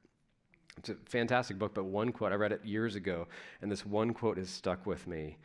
It's 0.78 0.90
a 0.90 0.94
fantastic 1.06 1.58
book, 1.58 1.74
but 1.74 1.86
one 1.86 2.12
quote, 2.12 2.30
I 2.30 2.36
read 2.36 2.52
it 2.52 2.64
years 2.64 2.94
ago, 2.94 3.26
and 3.60 3.72
this 3.72 3.84
one 3.84 4.14
quote 4.14 4.36
has 4.36 4.48
stuck 4.48 4.86
with 4.86 5.08
me, 5.08 5.36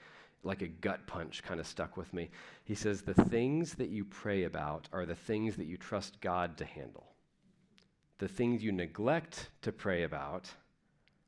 like 0.43 0.61
a 0.61 0.67
gut 0.67 1.07
punch 1.07 1.41
kind 1.41 1.59
of 1.59 1.65
stuck 1.65 1.97
with 1.97 2.13
me. 2.13 2.29
He 2.63 2.75
says, 2.75 3.01
The 3.01 3.15
things 3.15 3.73
that 3.73 3.89
you 3.89 4.05
pray 4.05 4.43
about 4.43 4.87
are 4.93 5.07
the 5.07 5.15
things 5.15 5.55
that 5.55 5.65
you 5.65 5.75
trust 5.75 6.21
God 6.21 6.57
to 6.57 6.65
handle. 6.65 7.07
The 8.19 8.27
things 8.27 8.63
you 8.63 8.71
neglect 8.71 9.49
to 9.63 9.71
pray 9.71 10.03
about 10.03 10.47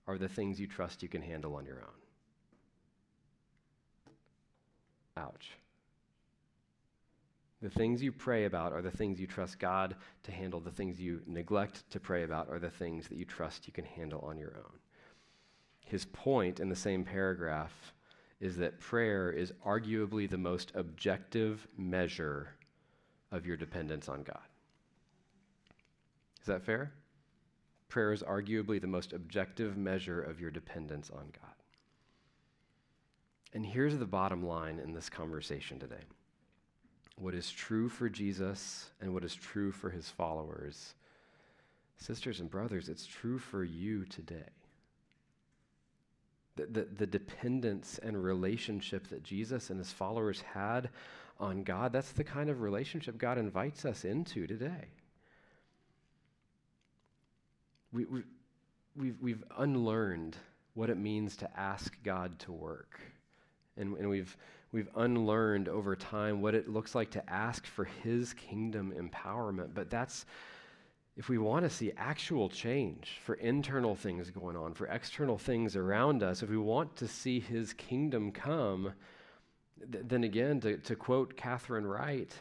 are 0.06 0.20
the 0.20 0.30
things 0.30 0.60
you 0.60 0.68
trust 0.68 1.02
you 1.02 1.10
can 1.10 1.24
handle 1.24 1.56
on 1.56 1.66
your 1.66 1.80
own. 1.80 2.02
Ouch. 5.18 5.54
The 7.62 7.70
things 7.70 8.02
you 8.02 8.12
pray 8.12 8.46
about 8.46 8.74
are 8.74 8.82
the 8.82 8.90
things 8.90 9.20
you 9.20 9.28
trust 9.28 9.60
God 9.60 9.96
to 10.24 10.32
handle. 10.32 10.60
The 10.60 10.72
things 10.72 11.00
you 11.00 11.22
neglect 11.28 11.90
to 11.92 12.00
pray 12.00 12.24
about 12.24 12.50
are 12.50 12.60
the 12.60 12.72
things 12.72 13.08
that 13.08 13.18
you 13.18 13.26
trust 13.26 13.68
you 13.68 13.74
can 13.74 13.86
handle 13.86 14.22
on 14.22 14.38
your 14.38 14.56
own. 14.58 14.80
His 15.86 16.06
point 16.06 16.60
in 16.60 16.70
the 16.70 16.76
same 16.76 17.04
paragraph 17.04 17.94
is 18.40 18.58
that 18.58 18.80
prayer 18.80 19.32
is 19.32 19.54
arguably 19.66 20.28
the 20.28 20.38
most 20.38 20.72
objective 20.74 21.68
measure 21.78 22.56
of 23.32 23.46
your 23.46 23.58
dependence 23.58 24.10
on 24.10 24.24
God. 24.24 24.42
Is 26.42 26.48
that 26.48 26.64
fair? 26.64 26.92
Prayer 27.90 28.12
is 28.12 28.24
arguably 28.24 28.82
the 28.82 28.88
most 28.88 29.14
objective 29.14 29.78
measure 29.78 30.22
of 30.22 30.42
your 30.42 30.50
dependence 30.50 31.12
on 31.12 31.26
God. 31.40 31.54
And 33.54 33.66
here's 33.66 33.98
the 33.98 34.06
bottom 34.06 34.44
line 34.44 34.80
in 34.80 34.94
this 34.94 35.10
conversation 35.10 35.78
today 35.78 36.04
what 37.22 37.36
is 37.36 37.52
true 37.52 37.88
for 37.88 38.10
Jesus 38.10 38.90
and 39.00 39.14
what 39.14 39.24
is 39.24 39.36
true 39.36 39.72
for 39.72 39.92
his 39.92 40.10
followers. 40.10 40.96
Sisters 41.98 42.40
and 42.40 42.50
brothers, 42.50 42.90
it's 42.90 43.06
true 43.06 43.38
for 43.38 43.64
you 43.64 44.06
today. 44.06 44.50
The, 46.56 46.66
the, 46.66 46.88
the, 46.98 47.06
dependence 47.06 48.00
and 48.02 48.22
relationship 48.22 49.08
that 49.10 49.24
Jesus 49.24 49.70
and 49.70 49.80
his 49.80 49.92
followers 49.92 50.42
had 50.42 50.90
on 51.40 51.64
God, 51.64 51.94
that's 51.94 52.12
the 52.12 52.24
kind 52.24 52.50
of 52.50 52.62
relationship 52.62 53.18
God 53.18 53.38
invites 53.38 53.86
us 53.86 54.04
into 54.04 54.48
today. 54.48 54.90
We, 57.94 58.06
we, 58.06 58.24
we've, 58.98 59.22
we've 59.22 59.44
unlearned 59.58 60.38
what 60.74 60.90
it 60.90 60.98
means 60.98 61.38
to 61.38 61.60
ask 61.60 61.96
God 62.04 62.38
to 62.40 62.52
work. 62.52 63.00
And, 63.78 63.96
and 63.98 64.10
we've, 64.10 64.36
we've 64.72 64.90
unlearned 64.96 65.68
over 65.68 65.96
time 65.96 66.42
what 66.42 66.56
it 66.56 66.70
looks 66.70 66.96
like 66.96 67.12
to 67.12 67.30
ask 67.30 67.66
for 67.66 67.86
His 67.86 68.34
kingdom 68.34 68.94
empowerment. 68.98 69.74
But 69.74 69.90
that's, 69.90 70.26
if 71.18 71.30
we 71.30 71.38
want 71.38 71.66
to 71.66 71.70
see 71.70 71.92
actual 71.98 72.50
change 72.50 73.20
for 73.24 73.36
internal 73.36 73.96
things 73.96 74.30
going 74.30 74.56
on, 74.56 74.74
for 74.74 74.88
external 74.88 75.38
things 75.38 75.76
around 75.76 76.24
us, 76.24 76.42
if 76.42 76.50
we 76.50 76.58
want 76.58 76.96
to 76.98 77.08
see 77.08 77.40
His 77.40 77.74
kingdom 77.74 78.32
come, 78.32 78.94
th- 79.92 80.06
then 80.08 80.24
again, 80.24 80.60
to, 80.62 80.78
to 80.78 80.96
quote 80.96 81.36
Catherine 81.36 81.86
Wright, 81.86 82.34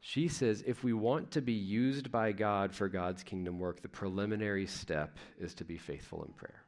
she 0.00 0.28
says, 0.28 0.64
if 0.66 0.82
we 0.82 0.94
want 0.94 1.32
to 1.32 1.42
be 1.42 1.52
used 1.52 2.10
by 2.10 2.32
God 2.32 2.74
for 2.74 2.88
God's 2.88 3.22
kingdom 3.22 3.58
work, 3.58 3.82
the 3.82 3.88
preliminary 3.88 4.66
step 4.66 5.18
is 5.38 5.54
to 5.54 5.64
be 5.64 5.76
faithful 5.76 6.24
in 6.24 6.32
prayer. 6.32 6.64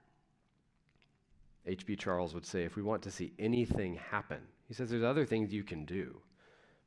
H.B. 1.67 1.97
Charles 1.97 2.35
would 2.35 2.47
say, 2.47 2.65
if 2.65 2.77
we 2.77 2.83
want 2.83 3.03
to 3.03 3.11
see 3.11 3.33
anything 3.39 3.95
happen, 3.95 4.41
he 4.67 4.75
says 4.75 4.91
there's 4.91 5.03
other 5.03 5.25
things 5.25 5.53
you 5.53 5.63
can 5.63 5.85
do, 5.85 6.17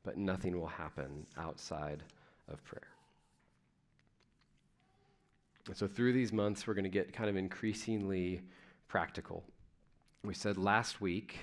but 0.04 0.18
nothing 0.18 0.58
will 0.58 0.66
happen 0.66 1.26
outside 1.38 2.02
of 2.48 2.62
prayer. 2.64 2.88
And 5.66 5.76
so 5.76 5.86
through 5.86 6.12
these 6.12 6.32
months, 6.32 6.66
we're 6.66 6.74
going 6.74 6.84
to 6.84 6.90
get 6.90 7.12
kind 7.12 7.30
of 7.30 7.36
increasingly 7.36 8.42
practical. 8.88 9.42
We 10.22 10.34
said 10.34 10.58
last 10.58 11.00
week 11.00 11.38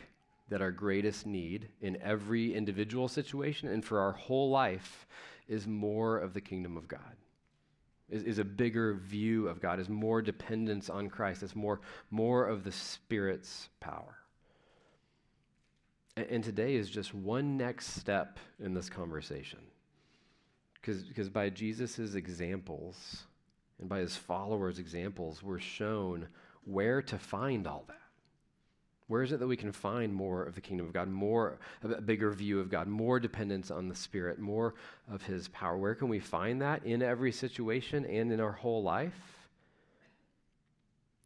that 0.49 0.61
our 0.61 0.71
greatest 0.71 1.25
need 1.25 1.69
in 1.81 1.97
every 2.01 2.53
individual 2.53 3.07
situation 3.07 3.69
and 3.69 3.83
for 3.83 3.99
our 3.99 4.11
whole 4.11 4.49
life 4.49 5.07
is 5.47 5.67
more 5.67 6.17
of 6.17 6.33
the 6.33 6.41
kingdom 6.41 6.77
of 6.77 6.87
God 6.87 7.15
is, 8.13 8.23
is 8.23 8.39
a 8.39 8.45
bigger 8.45 8.93
view 8.93 9.47
of 9.47 9.59
God, 9.59 9.79
is 9.79 9.89
more 9.89 10.21
dependence 10.21 10.89
on 10.89 11.09
Christ, 11.09 11.41
is 11.41 11.55
more, 11.55 11.81
more 12.11 12.45
of 12.45 12.63
the 12.63 12.71
Spirit's 12.71 13.69
power. 13.79 14.17
And, 16.15 16.27
and 16.27 16.43
today 16.43 16.75
is 16.75 16.89
just 16.89 17.13
one 17.13 17.57
next 17.57 17.95
step 17.95 18.37
in 18.59 18.73
this 18.73 18.89
conversation. 18.89 19.59
Because 20.79 21.29
by 21.29 21.49
Jesus' 21.49 22.13
examples 22.13 23.23
and 23.79 23.89
by 23.89 23.99
his 23.99 24.15
followers' 24.15 24.79
examples, 24.79 25.41
we're 25.41 25.59
shown 25.59 26.27
where 26.65 27.01
to 27.01 27.17
find 27.17 27.65
all 27.65 27.85
that. 27.87 28.02
Where 29.07 29.21
is 29.21 29.31
it 29.31 29.39
that 29.39 29.47
we 29.47 29.57
can 29.57 29.71
find 29.71 30.13
more 30.13 30.43
of 30.43 30.55
the 30.55 30.61
kingdom 30.61 30.87
of 30.87 30.93
God, 30.93 31.09
more 31.09 31.59
a 31.81 32.01
bigger 32.01 32.31
view 32.31 32.59
of 32.59 32.69
God, 32.69 32.87
more 32.87 33.19
dependence 33.19 33.69
on 33.69 33.87
the 33.89 33.95
Spirit, 33.95 34.39
more 34.39 34.75
of 35.11 35.23
His 35.23 35.49
power? 35.49 35.77
Where 35.77 35.95
can 35.95 36.07
we 36.07 36.19
find 36.19 36.61
that 36.61 36.85
in 36.85 37.01
every 37.01 37.31
situation 37.31 38.05
and 38.05 38.31
in 38.31 38.39
our 38.39 38.53
whole 38.53 38.81
life? 38.81 39.49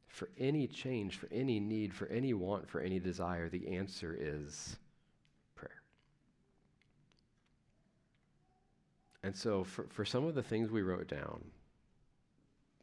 For 0.08 0.30
any 0.40 0.66
change, 0.66 1.18
for 1.18 1.28
any 1.32 1.60
need, 1.60 1.94
for 1.94 2.08
any 2.08 2.34
want, 2.34 2.68
for 2.68 2.82
any 2.82 3.00
desire, 3.00 3.50
the 3.50 3.68
answer 3.76 4.18
is 4.20 4.78
prayer. 5.54 5.84
And 9.22 9.36
so, 9.36 9.64
for, 9.64 9.86
for 9.90 10.04
some 10.04 10.26
of 10.26 10.34
the 10.34 10.42
things 10.42 10.72
we 10.72 10.82
wrote 10.82 11.08
down, 11.08 11.44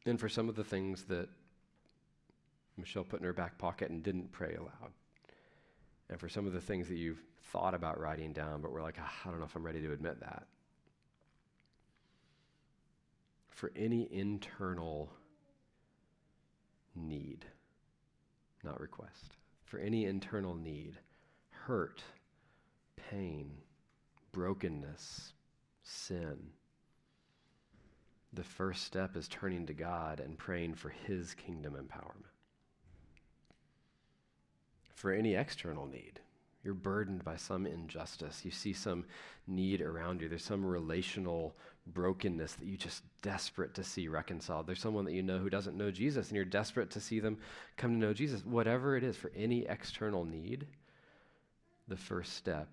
and 0.06 0.20
for 0.20 0.28
some 0.28 0.48
of 0.48 0.54
the 0.54 0.62
things 0.62 1.04
that 1.04 1.28
Michelle 2.76 3.04
put 3.04 3.20
in 3.20 3.26
her 3.26 3.32
back 3.32 3.58
pocket 3.58 3.90
and 3.90 4.02
didn't 4.02 4.32
pray 4.32 4.54
aloud. 4.54 4.92
And 6.10 6.18
for 6.18 6.28
some 6.28 6.46
of 6.46 6.52
the 6.52 6.60
things 6.60 6.88
that 6.88 6.96
you've 6.96 7.22
thought 7.52 7.74
about 7.74 8.00
writing 8.00 8.32
down, 8.32 8.60
but 8.60 8.72
we're 8.72 8.82
like, 8.82 8.96
ah, 9.00 9.12
I 9.24 9.30
don't 9.30 9.38
know 9.38 9.46
if 9.46 9.54
I'm 9.54 9.64
ready 9.64 9.80
to 9.82 9.92
admit 9.92 10.20
that. 10.20 10.46
For 13.48 13.70
any 13.76 14.08
internal 14.12 15.10
need, 16.94 17.44
not 18.64 18.80
request, 18.80 19.36
for 19.64 19.78
any 19.78 20.06
internal 20.06 20.54
need, 20.54 20.94
hurt, 21.50 22.02
pain, 23.10 23.52
brokenness, 24.32 25.32
sin, 25.82 26.38
the 28.32 28.42
first 28.42 28.82
step 28.82 29.16
is 29.16 29.28
turning 29.28 29.66
to 29.66 29.74
God 29.74 30.18
and 30.18 30.36
praying 30.36 30.74
for 30.74 30.88
His 30.88 31.34
kingdom 31.34 31.74
empowerment 31.74 32.33
for 34.94 35.12
any 35.12 35.34
external 35.34 35.86
need. 35.86 36.20
You're 36.64 36.74
burdened 36.74 37.24
by 37.24 37.36
some 37.36 37.66
injustice. 37.66 38.42
You 38.42 38.50
see 38.50 38.72
some 38.72 39.04
need 39.46 39.82
around 39.82 40.22
you. 40.22 40.28
There's 40.30 40.44
some 40.44 40.64
relational 40.64 41.54
brokenness 41.86 42.54
that 42.54 42.66
you're 42.66 42.78
just 42.78 43.02
desperate 43.20 43.74
to 43.74 43.84
see 43.84 44.08
reconciled. 44.08 44.66
There's 44.66 44.80
someone 44.80 45.04
that 45.04 45.12
you 45.12 45.22
know 45.22 45.38
who 45.38 45.50
doesn't 45.50 45.76
know 45.76 45.90
Jesus 45.90 46.28
and 46.28 46.36
you're 46.36 46.46
desperate 46.46 46.90
to 46.92 47.00
see 47.00 47.20
them 47.20 47.36
come 47.76 47.92
to 47.92 47.98
know 47.98 48.14
Jesus. 48.14 48.44
Whatever 48.46 48.96
it 48.96 49.04
is, 49.04 49.14
for 49.14 49.30
any 49.36 49.66
external 49.66 50.24
need, 50.24 50.66
the 51.86 51.96
first 51.96 52.32
step 52.34 52.68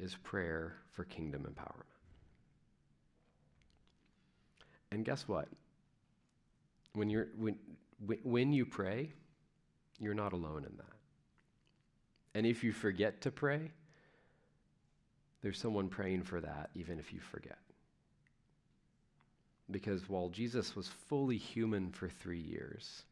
is 0.00 0.16
prayer 0.24 0.74
for 0.90 1.04
kingdom 1.04 1.42
empowerment. 1.42 1.84
And 4.90 5.04
guess 5.04 5.28
what? 5.28 5.46
When, 6.94 7.08
you're, 7.10 7.28
when, 7.38 7.58
when 8.24 8.52
you 8.52 8.66
pray, 8.66 9.12
you're 10.00 10.14
not 10.14 10.32
alone 10.32 10.64
in 10.64 10.76
that. 10.78 10.95
And 12.36 12.44
if 12.44 12.62
you 12.62 12.70
forget 12.70 13.22
to 13.22 13.30
pray, 13.30 13.70
there's 15.40 15.58
someone 15.58 15.88
praying 15.88 16.24
for 16.24 16.38
that, 16.38 16.68
even 16.74 16.98
if 16.98 17.10
you 17.14 17.18
forget. 17.18 17.56
Because 19.70 20.06
while 20.06 20.28
Jesus 20.28 20.76
was 20.76 20.86
fully 20.86 21.38
human 21.38 21.92
for 21.92 22.10
three 22.10 22.42
years, 22.42 23.04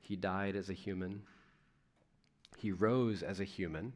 he 0.00 0.16
died 0.16 0.56
as 0.56 0.70
a 0.70 0.72
human, 0.72 1.20
he 2.56 2.72
rose 2.72 3.22
as 3.22 3.40
a 3.40 3.44
human, 3.44 3.92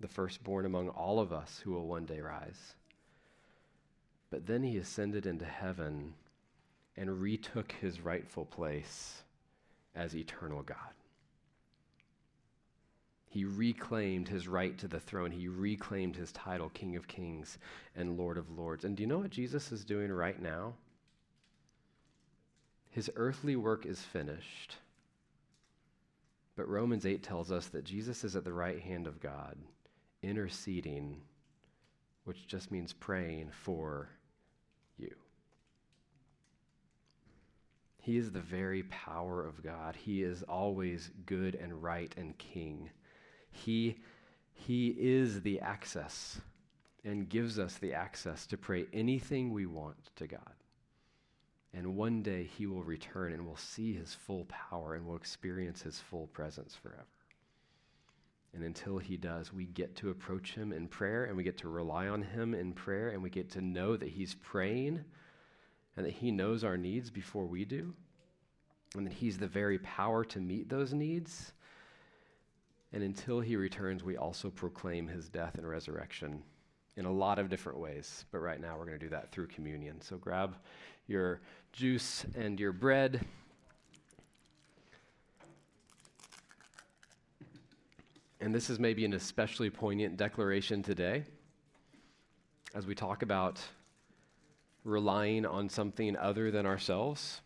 the 0.00 0.08
firstborn 0.08 0.64
among 0.64 0.88
all 0.88 1.20
of 1.20 1.34
us 1.34 1.60
who 1.62 1.72
will 1.72 1.86
one 1.86 2.06
day 2.06 2.20
rise. 2.20 2.76
But 4.30 4.46
then 4.46 4.62
he 4.62 4.78
ascended 4.78 5.26
into 5.26 5.44
heaven 5.44 6.14
and 6.96 7.20
retook 7.20 7.72
his 7.72 8.00
rightful 8.00 8.46
place 8.46 9.22
as 9.94 10.16
eternal 10.16 10.62
God. 10.62 10.94
He 13.28 13.44
reclaimed 13.44 14.28
his 14.28 14.48
right 14.48 14.76
to 14.78 14.88
the 14.88 15.00
throne. 15.00 15.30
He 15.30 15.48
reclaimed 15.48 16.16
his 16.16 16.32
title, 16.32 16.70
King 16.70 16.96
of 16.96 17.08
Kings 17.08 17.58
and 17.94 18.16
Lord 18.16 18.38
of 18.38 18.50
Lords. 18.50 18.84
And 18.84 18.96
do 18.96 19.02
you 19.02 19.06
know 19.06 19.18
what 19.18 19.30
Jesus 19.30 19.72
is 19.72 19.84
doing 19.84 20.10
right 20.12 20.40
now? 20.40 20.74
His 22.90 23.10
earthly 23.16 23.56
work 23.56 23.84
is 23.84 24.00
finished. 24.00 24.76
But 26.56 26.68
Romans 26.68 27.04
8 27.04 27.22
tells 27.22 27.52
us 27.52 27.66
that 27.68 27.84
Jesus 27.84 28.24
is 28.24 28.34
at 28.34 28.44
the 28.44 28.52
right 28.52 28.80
hand 28.80 29.06
of 29.06 29.20
God, 29.20 29.56
interceding, 30.22 31.20
which 32.24 32.46
just 32.46 32.70
means 32.72 32.94
praying 32.94 33.50
for 33.50 34.08
you. 34.96 35.14
He 38.00 38.16
is 38.16 38.30
the 38.30 38.40
very 38.40 38.84
power 38.84 39.44
of 39.44 39.62
God. 39.62 39.96
He 39.96 40.22
is 40.22 40.42
always 40.44 41.10
good 41.26 41.54
and 41.56 41.82
right 41.82 42.14
and 42.16 42.38
king. 42.38 42.88
He, 43.64 43.96
he 44.52 44.88
is 44.98 45.42
the 45.42 45.60
access 45.60 46.40
and 47.04 47.28
gives 47.28 47.58
us 47.58 47.78
the 47.78 47.94
access 47.94 48.46
to 48.48 48.56
pray 48.56 48.86
anything 48.92 49.52
we 49.52 49.66
want 49.66 49.96
to 50.16 50.26
God. 50.26 50.40
And 51.72 51.96
one 51.96 52.22
day 52.22 52.44
he 52.44 52.66
will 52.66 52.82
return 52.82 53.32
and 53.32 53.46
we'll 53.46 53.56
see 53.56 53.92
his 53.92 54.14
full 54.14 54.46
power 54.46 54.94
and 54.94 55.06
we'll 55.06 55.16
experience 55.16 55.82
his 55.82 56.00
full 56.00 56.26
presence 56.28 56.74
forever. 56.74 57.06
And 58.54 58.64
until 58.64 58.98
he 58.98 59.16
does, 59.16 59.52
we 59.52 59.66
get 59.66 59.96
to 59.96 60.10
approach 60.10 60.54
him 60.54 60.72
in 60.72 60.88
prayer 60.88 61.24
and 61.24 61.36
we 61.36 61.42
get 61.42 61.58
to 61.58 61.68
rely 61.68 62.08
on 62.08 62.22
him 62.22 62.54
in 62.54 62.72
prayer 62.72 63.10
and 63.10 63.22
we 63.22 63.28
get 63.28 63.50
to 63.50 63.60
know 63.60 63.96
that 63.96 64.08
he's 64.08 64.34
praying 64.34 65.04
and 65.96 66.04
that 66.04 66.12
He 66.12 66.30
knows 66.30 66.62
our 66.62 66.76
needs 66.76 67.10
before 67.10 67.46
we 67.46 67.64
do, 67.64 67.94
and 68.94 69.06
that 69.06 69.14
He's 69.14 69.38
the 69.38 69.46
very 69.46 69.78
power 69.78 70.24
to 70.26 70.38
meet 70.38 70.68
those 70.68 70.92
needs. 70.92 71.52
And 72.96 73.04
until 73.04 73.40
He 73.40 73.56
returns, 73.56 74.02
we 74.02 74.16
also 74.16 74.48
proclaim 74.48 75.06
His 75.06 75.28
death 75.28 75.56
and 75.58 75.68
resurrection 75.68 76.42
in 76.96 77.04
a 77.04 77.12
lot 77.12 77.38
of 77.38 77.50
different 77.50 77.78
ways. 77.78 78.24
But 78.32 78.38
right 78.38 78.58
now, 78.58 78.78
we're 78.78 78.86
going 78.86 78.98
to 78.98 79.04
do 79.04 79.10
that 79.10 79.30
through 79.30 79.48
communion. 79.48 80.00
So 80.00 80.16
grab 80.16 80.56
your 81.06 81.42
juice 81.74 82.24
and 82.34 82.58
your 82.58 82.72
bread. 82.72 83.20
And 88.40 88.54
this 88.54 88.70
is 88.70 88.78
maybe 88.78 89.04
an 89.04 89.12
especially 89.12 89.68
poignant 89.68 90.16
declaration 90.16 90.82
today 90.82 91.24
as 92.74 92.86
we 92.86 92.94
talk 92.94 93.20
about 93.20 93.60
relying 94.84 95.44
on 95.44 95.68
something 95.68 96.16
other 96.16 96.50
than 96.50 96.64
ourselves, 96.64 97.42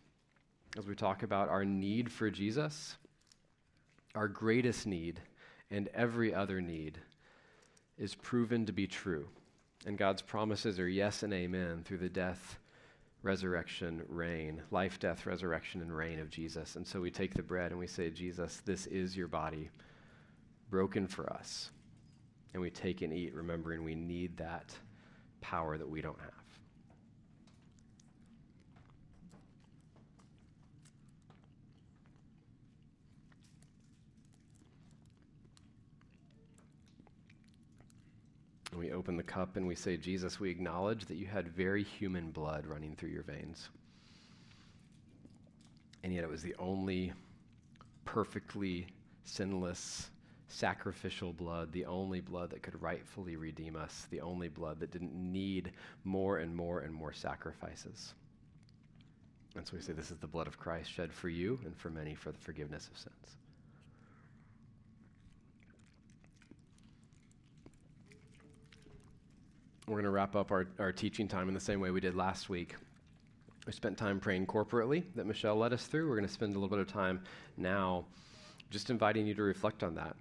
as 0.77 0.87
we 0.87 0.95
talk 0.95 1.23
about 1.23 1.49
our 1.49 1.65
need 1.65 2.09
for 2.09 2.31
Jesus, 2.31 2.95
our 4.15 4.29
greatest 4.29 4.87
need 4.87 5.19
and 5.71 5.87
every 5.93 6.35
other 6.35 6.61
need 6.61 6.99
is 7.97 8.13
proven 8.13 8.65
to 8.65 8.73
be 8.73 8.87
true. 8.87 9.27
And 9.85 9.97
God's 9.97 10.21
promises 10.21 10.79
are 10.79 10.87
yes 10.87 11.23
and 11.23 11.33
amen 11.33 11.83
through 11.83 11.99
the 11.99 12.09
death, 12.09 12.59
resurrection, 13.23 14.03
reign, 14.07 14.61
life, 14.69 14.99
death, 14.99 15.25
resurrection, 15.25 15.81
and 15.81 15.95
reign 15.95 16.19
of 16.19 16.29
Jesus. 16.29 16.75
And 16.75 16.85
so 16.85 17.01
we 17.01 17.09
take 17.09 17.33
the 17.33 17.41
bread 17.41 17.71
and 17.71 17.79
we 17.79 17.87
say, 17.87 18.09
Jesus, 18.09 18.61
this 18.65 18.85
is 18.87 19.17
your 19.17 19.27
body 19.27 19.69
broken 20.69 21.07
for 21.07 21.31
us. 21.31 21.71
And 22.53 22.61
we 22.61 22.69
take 22.69 23.01
and 23.01 23.13
eat, 23.13 23.33
remembering 23.33 23.83
we 23.83 23.95
need 23.95 24.37
that 24.37 24.75
power 25.39 25.77
that 25.77 25.89
we 25.89 26.01
don't 26.01 26.19
have. 26.19 26.40
We 38.81 38.93
open 38.93 39.15
the 39.15 39.21
cup 39.21 39.57
and 39.57 39.67
we 39.67 39.75
say, 39.75 39.95
Jesus, 39.95 40.39
we 40.39 40.49
acknowledge 40.49 41.05
that 41.05 41.17
you 41.17 41.27
had 41.27 41.47
very 41.49 41.83
human 41.83 42.31
blood 42.31 42.65
running 42.65 42.95
through 42.95 43.11
your 43.11 43.21
veins. 43.21 43.69
And 46.03 46.11
yet 46.11 46.23
it 46.23 46.29
was 46.31 46.41
the 46.41 46.55
only 46.57 47.13
perfectly 48.05 48.87
sinless, 49.23 50.09
sacrificial 50.47 51.31
blood, 51.31 51.71
the 51.71 51.85
only 51.85 52.21
blood 52.21 52.49
that 52.49 52.63
could 52.63 52.81
rightfully 52.81 53.35
redeem 53.35 53.75
us, 53.75 54.07
the 54.09 54.21
only 54.21 54.47
blood 54.47 54.79
that 54.79 54.89
didn't 54.89 55.13
need 55.13 55.73
more 56.03 56.39
and 56.39 56.55
more 56.55 56.79
and 56.79 56.91
more 56.91 57.13
sacrifices. 57.13 58.15
And 59.55 59.67
so 59.67 59.75
we 59.75 59.83
say, 59.83 59.93
This 59.93 60.09
is 60.09 60.17
the 60.17 60.25
blood 60.25 60.47
of 60.47 60.57
Christ 60.57 60.91
shed 60.91 61.13
for 61.13 61.29
you 61.29 61.59
and 61.65 61.77
for 61.77 61.91
many 61.91 62.15
for 62.15 62.31
the 62.31 62.39
forgiveness 62.39 62.89
of 62.91 62.97
sins. 62.97 63.37
We're 69.91 69.97
going 69.97 70.05
to 70.05 70.11
wrap 70.11 70.37
up 70.37 70.51
our, 70.51 70.67
our 70.79 70.93
teaching 70.93 71.27
time 71.27 71.49
in 71.49 71.53
the 71.53 71.59
same 71.59 71.81
way 71.81 71.91
we 71.91 71.99
did 71.99 72.15
last 72.15 72.47
week. 72.47 72.77
We 73.67 73.73
spent 73.73 73.97
time 73.97 74.21
praying 74.21 74.47
corporately 74.47 75.03
that 75.15 75.25
Michelle 75.25 75.57
led 75.57 75.73
us 75.73 75.85
through. 75.85 76.07
We're 76.07 76.15
going 76.15 76.25
to 76.25 76.33
spend 76.33 76.53
a 76.53 76.57
little 76.57 76.69
bit 76.69 76.79
of 76.79 76.87
time 76.87 77.19
now 77.57 78.05
just 78.69 78.89
inviting 78.89 79.27
you 79.27 79.33
to 79.33 79.41
reflect 79.43 79.83
on 79.83 79.95
that 79.95 80.15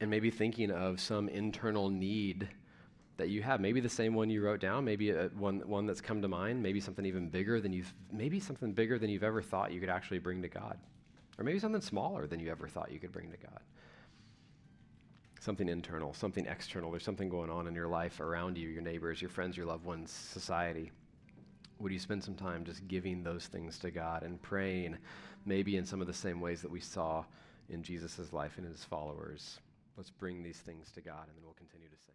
and 0.00 0.08
maybe 0.08 0.30
thinking 0.30 0.70
of 0.70 1.00
some 1.00 1.28
internal 1.28 1.90
need 1.90 2.48
that 3.16 3.30
you 3.30 3.42
have. 3.42 3.60
Maybe 3.60 3.80
the 3.80 3.88
same 3.88 4.14
one 4.14 4.30
you 4.30 4.44
wrote 4.44 4.60
down, 4.60 4.84
maybe 4.84 5.10
a, 5.10 5.26
one, 5.36 5.58
one 5.66 5.84
that's 5.84 6.00
come 6.00 6.22
to 6.22 6.28
mind, 6.28 6.62
maybe 6.62 6.78
something 6.78 7.04
even 7.04 7.28
bigger 7.28 7.60
than 7.60 7.72
you've, 7.72 7.92
maybe 8.12 8.38
something 8.38 8.72
bigger 8.72 8.96
than 8.96 9.10
you've 9.10 9.24
ever 9.24 9.42
thought 9.42 9.72
you 9.72 9.80
could 9.80 9.90
actually 9.90 10.20
bring 10.20 10.40
to 10.42 10.48
God. 10.48 10.78
Or 11.36 11.42
maybe 11.42 11.58
something 11.58 11.80
smaller 11.80 12.28
than 12.28 12.38
you 12.38 12.48
ever 12.48 12.68
thought 12.68 12.92
you 12.92 13.00
could 13.00 13.10
bring 13.10 13.32
to 13.32 13.38
God 13.38 13.58
something 15.40 15.68
internal, 15.68 16.12
something 16.12 16.46
external. 16.46 16.90
There's 16.90 17.04
something 17.04 17.28
going 17.28 17.50
on 17.50 17.66
in 17.66 17.74
your 17.74 17.88
life 17.88 18.20
around 18.20 18.58
you, 18.58 18.68
your 18.68 18.82
neighbors, 18.82 19.22
your 19.22 19.30
friends, 19.30 19.56
your 19.56 19.66
loved 19.66 19.84
ones, 19.84 20.10
society. 20.10 20.90
Would 21.78 21.92
you 21.92 21.98
spend 21.98 22.24
some 22.24 22.34
time 22.34 22.64
just 22.64 22.88
giving 22.88 23.22
those 23.22 23.46
things 23.46 23.78
to 23.80 23.90
God 23.90 24.22
and 24.22 24.42
praying, 24.42 24.98
maybe 25.46 25.76
in 25.76 25.86
some 25.86 26.00
of 26.00 26.06
the 26.06 26.12
same 26.12 26.40
ways 26.40 26.60
that 26.62 26.70
we 26.70 26.80
saw 26.80 27.24
in 27.68 27.82
Jesus' 27.82 28.32
life 28.32 28.58
and 28.58 28.66
his 28.66 28.84
followers? 28.84 29.60
Let's 29.96 30.10
bring 30.10 30.42
these 30.42 30.58
things 30.58 30.90
to 30.92 31.00
God, 31.00 31.26
and 31.28 31.36
then 31.36 31.44
we'll 31.44 31.54
continue 31.54 31.88
to 31.88 31.96
sing. 31.96 32.14